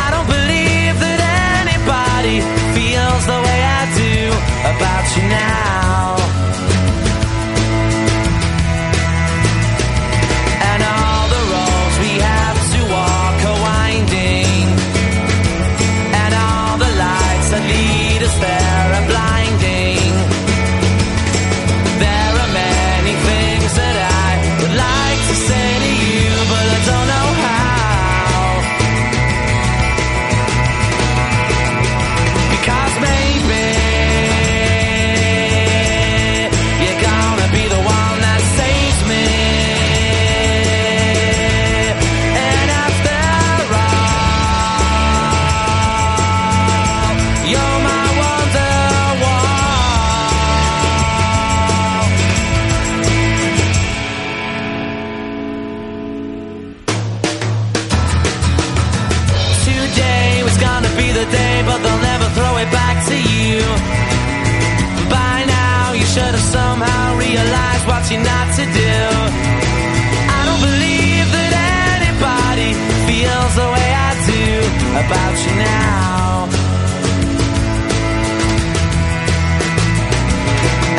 I 0.04 0.06
don't 0.10 0.28
believe 0.28 0.94
that 0.98 1.20
anybody 1.62 2.61
should 66.12 66.34
have 66.36 66.40
somehow 66.40 67.16
realized 67.16 67.86
what 67.88 68.02
you're 68.10 68.20
not 68.20 68.48
to 68.58 68.64
do. 68.66 68.96
I 70.36 70.40
don't 70.44 70.62
believe 70.68 71.26
that 71.36 71.52
anybody 71.96 72.70
feels 73.08 73.52
the 73.60 73.68
way 73.74 73.88
I 74.08 74.12
do 74.28 74.44
about 75.04 75.34
you 75.44 75.52
now. 75.56 76.48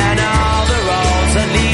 And 0.08 0.20
all 0.34 0.66
the 0.74 0.80
roads 0.90 1.34
that 1.36 1.50
lead. 1.54 1.73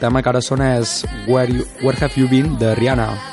tema 0.00 0.22
que 0.24 0.32
ara 0.32 0.40
sona 0.42 0.74
és 0.80 1.04
Where, 1.28 1.52
you, 1.52 1.66
Where 1.84 1.98
Have 2.00 2.16
You 2.16 2.28
Been 2.28 2.56
de 2.58 2.74
Rihanna. 2.74 3.29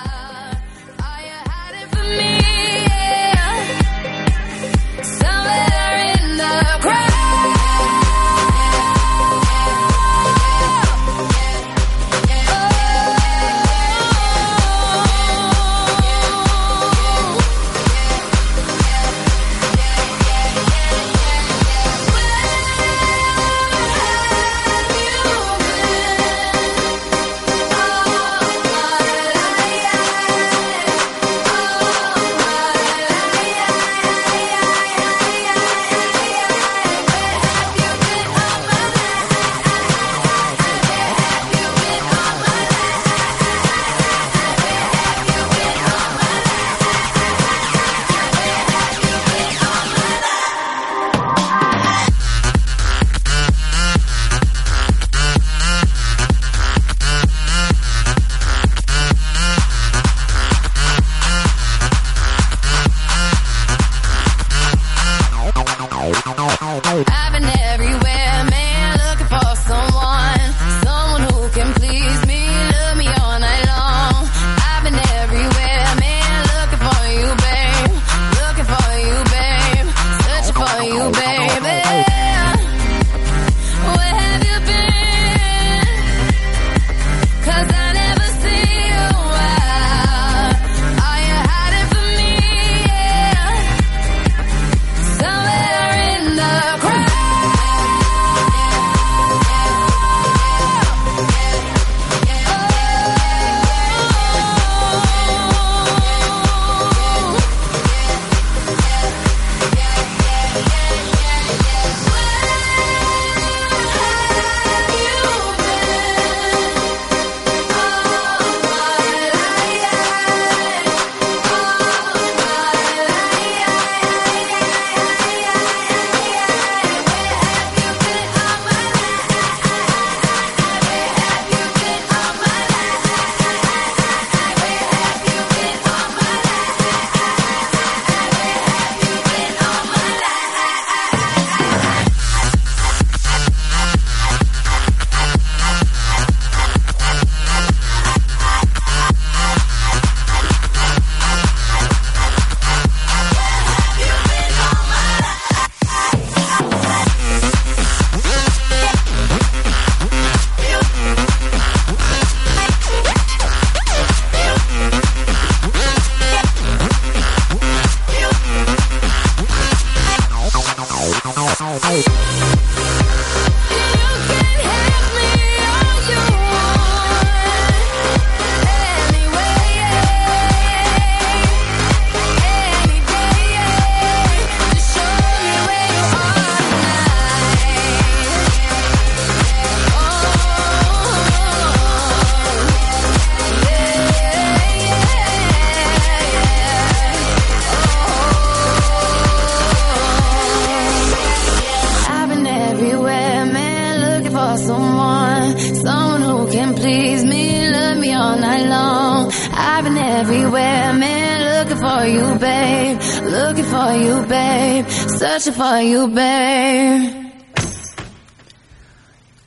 Searching 215.39 215.53
for 215.53 215.81
you, 215.81 216.07
babe. 216.07 217.25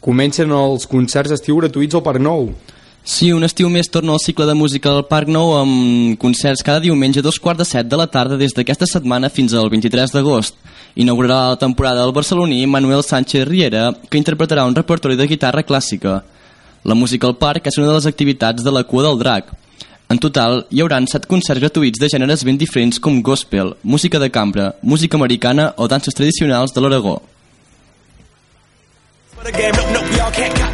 Comencen 0.00 0.50
els 0.54 0.86
concerts 0.88 1.30
d'estiu 1.32 1.58
gratuïts 1.60 1.96
al 1.96 2.02
Parc 2.02 2.22
Nou. 2.22 2.50
Sí, 3.04 3.30
un 3.32 3.44
estiu 3.44 3.68
més 3.72 3.88
torna 3.90 4.14
al 4.14 4.22
cicle 4.22 4.46
de 4.46 4.54
música 4.54 4.92
al 4.92 5.04
Parc 5.08 5.28
Nou 5.28 5.54
amb 5.58 6.18
concerts 6.20 6.62
cada 6.64 6.80
diumenge 6.80 7.20
a 7.20 7.24
dos 7.26 7.40
quarts 7.40 7.58
de 7.58 7.66
set 7.68 7.88
de 7.88 7.98
la 7.98 8.06
tarda 8.06 8.38
des 8.40 8.54
d'aquesta 8.54 8.86
setmana 8.86 9.32
fins 9.32 9.52
al 9.52 9.70
23 9.72 10.14
d'agost. 10.14 10.56
Inaugurarà 10.94 11.40
la 11.50 11.58
temporada 11.58 12.04
el 12.04 12.12
barceloní 12.12 12.66
Manuel 12.66 13.02
Sánchez 13.02 13.48
Riera, 13.48 13.90
que 14.08 14.18
interpretarà 14.18 14.66
un 14.66 14.76
repertori 14.76 15.16
de 15.16 15.26
guitarra 15.26 15.64
clàssica. 15.66 16.20
La 16.84 16.94
música 16.94 17.26
al 17.26 17.36
parc 17.36 17.66
és 17.66 17.78
una 17.78 17.90
de 17.90 17.98
les 17.98 18.06
activitats 18.06 18.64
de 18.64 18.72
la 18.72 18.84
Cua 18.84 19.08
del 19.08 19.18
Drac. 19.18 19.52
En 20.10 20.18
total, 20.18 20.64
hi 20.74 20.80
haurà 20.82 20.96
set 21.06 21.26
concerts 21.30 21.62
gratuïts 21.62 22.00
de 22.02 22.08
gèneres 22.10 22.42
ben 22.46 22.56
diferents 22.58 22.98
com 22.98 23.20
gospel, 23.22 23.76
música 23.84 24.18
de 24.18 24.26
cambra, 24.34 24.72
música 24.82 25.16
americana 25.16 25.72
o 25.76 25.86
danses 25.86 26.14
tradicionals 26.18 26.74
de 26.74 26.80
l'Aragó. 26.82 27.20
Can't 29.50 30.70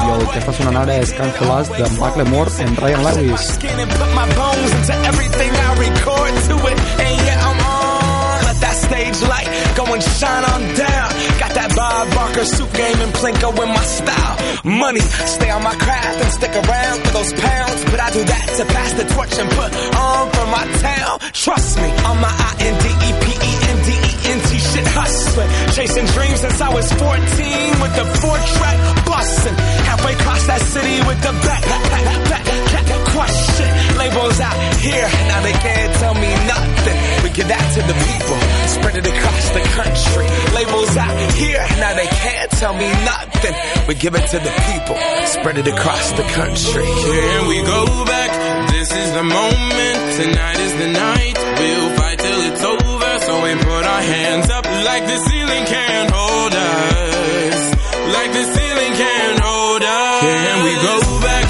I 0.00 0.12
el 0.14 0.24
que 0.32 0.40
està 0.40 0.52
sonant 0.56 0.76
ara 0.80 0.94
és 1.02 1.12
Cancelas 1.18 1.68
de 1.76 1.90
Macklemore 1.98 2.50
amb 2.64 2.80
Ryan 2.80 3.02
Lewis. 3.04 3.44
Let 8.46 8.58
that 8.64 8.76
stage 8.86 9.20
light 9.28 9.48
go 9.76 9.84
and 9.92 10.02
shine 10.02 10.44
on 10.54 10.62
down. 10.74 10.99
Bob 11.80 12.12
Barker 12.12 12.44
suit 12.44 12.70
game 12.74 13.00
and 13.00 13.12
Plinko 13.14 13.48
in 13.64 13.70
my 13.72 13.84
style. 13.98 14.36
Money, 14.64 15.00
stay 15.00 15.48
on 15.48 15.62
my 15.62 15.74
craft 15.74 16.20
and 16.20 16.32
stick 16.36 16.52
around 16.52 16.96
for 17.04 17.12
those 17.16 17.32
pounds. 17.32 17.80
But 17.90 18.00
I 18.04 18.08
do 18.12 18.22
that 18.32 18.46
to 18.58 18.64
pass 18.68 18.92
the 19.00 19.04
torch 19.16 19.32
and 19.40 19.48
put 19.48 19.70
on 19.96 20.24
for 20.36 20.46
my 20.52 20.64
town. 20.84 21.14
Trust 21.32 21.80
me, 21.80 21.88
on 22.04 22.20
my 22.20 22.34
I-N-D-E-P-E-N-D-E-N-T 22.50 24.50
shit 24.60 24.86
hustling. 24.92 25.48
Chasing 25.72 26.04
dreams 26.12 26.40
since 26.44 26.60
I 26.60 26.68
was 26.68 26.84
14 26.92 27.08
with 27.80 27.92
the 27.96 28.04
four 28.20 28.36
track 28.36 28.78
busting. 29.08 29.56
Halfway 29.88 30.12
across 30.20 30.44
that 30.52 30.60
city 30.60 31.00
with 31.08 31.20
the 31.24 31.32
back, 31.32 31.64
back, 31.64 31.84
back, 31.96 32.04
back, 32.28 32.44
back, 32.44 32.84
question. 33.16 33.68
Labels 33.96 34.36
out 34.40 34.56
here, 34.84 35.08
now 35.32 35.40
they 35.40 35.56
can't 35.56 35.94
tell 35.96 36.12
me 36.12 36.28
nothing. 36.44 37.09
We 37.22 37.28
give 37.30 37.48
that 37.48 37.66
to 37.76 37.80
the 37.84 37.96
people, 38.08 38.38
spread 38.68 38.96
it 38.96 39.06
across 39.06 39.44
the 39.52 39.64
country. 39.76 40.26
Labels 40.56 40.96
out 40.96 41.16
here, 41.36 41.60
now 41.76 41.92
they 41.94 42.08
can't 42.08 42.50
tell 42.52 42.72
me 42.74 42.88
nothing. 43.04 43.54
We 43.88 43.94
give 43.94 44.14
it 44.14 44.26
to 44.32 44.38
the 44.40 44.54
people, 44.72 44.96
spread 45.26 45.58
it 45.58 45.68
across 45.68 46.12
the 46.12 46.24
country. 46.32 46.86
Here 46.86 47.42
we 47.48 47.60
go 47.60 47.84
back. 48.04 48.30
This 48.72 48.88
is 48.90 49.12
the 49.12 49.22
moment. 49.22 49.96
Tonight 50.16 50.58
is 50.60 50.74
the 50.80 50.88
night. 50.96 51.36
We'll 51.60 51.90
fight 51.96 52.18
till 52.18 52.40
it's 52.48 52.64
over. 52.64 53.10
So 53.20 53.32
we 53.44 53.52
put 53.56 53.84
our 53.84 54.02
hands 54.02 54.48
up 54.50 54.64
like 54.64 55.04
the 55.04 55.18
ceiling 55.28 55.64
can't 55.66 56.10
hold 56.10 56.54
us. 56.56 57.60
Like 58.16 58.32
the 58.32 58.44
ceiling 58.48 58.92
can't 58.96 59.38
hold 59.40 59.82
us. 59.82 60.22
Here 60.24 60.56
we 60.64 60.72
go 60.80 61.20
back. 61.20 61.49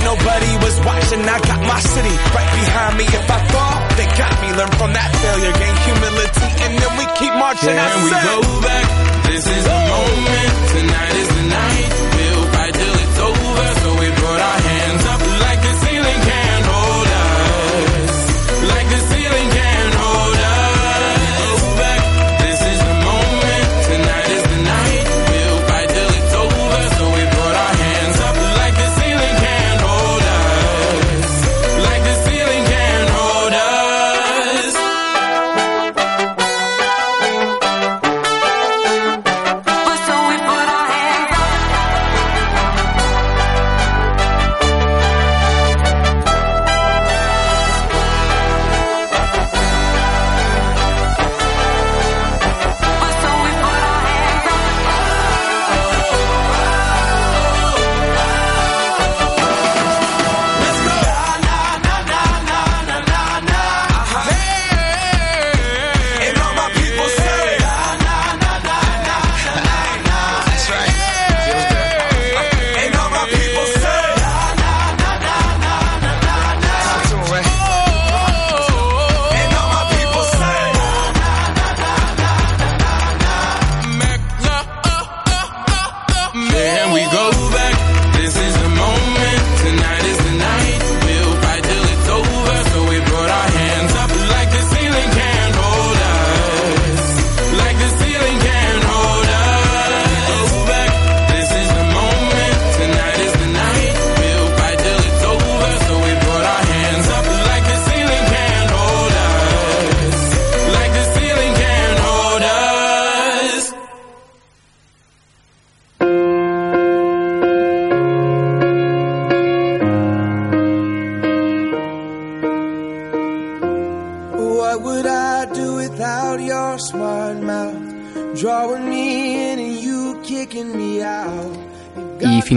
nobody 0.03 0.51
was 0.63 0.75
watching. 0.85 1.21
I 1.25 1.37
got 1.39 1.61
my 1.65 1.79
city 1.79 2.15
right 2.35 2.51
behind 2.61 2.93
me. 2.97 3.05
If 3.05 3.27
I 3.29 3.39
fall, 3.51 3.77
they 3.97 4.07
got 4.17 4.33
me. 4.41 4.49
Learn 4.57 4.71
from 4.79 4.91
that 4.93 5.09
failure, 5.21 5.53
gain 5.53 5.75
humility, 5.87 6.49
and 6.65 6.71
then 6.81 6.91
we 6.99 7.05
keep 7.19 7.33
marching. 7.35 7.75
I 7.75 7.87
Can 7.89 8.03
we 8.05 8.11
go 8.11 8.37
back? 8.61 8.85
This 9.29 9.45
is 9.47 9.63
the 9.63 9.79
moment. 9.91 10.51
Tonight 10.73 11.15
is 11.21 11.29
the 11.29 11.43
night. 11.49 12.10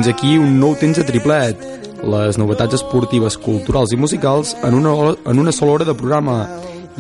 Fins 0.04 0.12
aquí 0.12 0.36
un 0.36 0.58
nou 0.60 0.74
temps 0.76 0.98
de 0.98 1.04
triplet. 1.06 1.56
Les 2.04 2.36
novetats 2.36 2.76
esportives, 2.76 3.38
culturals 3.40 3.92
i 3.92 3.96
musicals 3.96 4.52
en 4.62 4.74
una, 4.76 4.92
hora- 4.92 5.16
en 5.30 5.38
una 5.38 5.52
sola 5.52 5.72
hora 5.72 5.84
de 5.84 5.94
programa. 5.94 6.46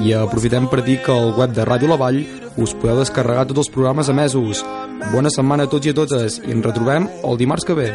I 0.00 0.14
aprofitem 0.16 0.68
per 0.70 0.82
dir 0.82 1.02
que 1.04 1.12
al 1.12 1.34
web 1.36 1.52
de 1.52 1.64
Ràdio 1.66 1.88
La 1.88 1.96
Vall 2.00 2.24
us 2.56 2.72
podeu 2.74 2.96
descarregar 3.02 3.44
tots 3.46 3.58
els 3.66 3.68
programes 3.68 4.08
emesos. 4.08 4.64
Bona 5.12 5.28
setmana 5.28 5.64
a 5.64 5.68
tots 5.68 5.86
i 5.86 5.90
a 5.90 5.94
totes 5.94 6.40
i 6.46 6.50
ens 6.50 6.64
retrobem 6.64 7.08
el 7.22 7.36
dimarts 7.36 7.64
que 7.68 7.74
ve. 7.76 7.90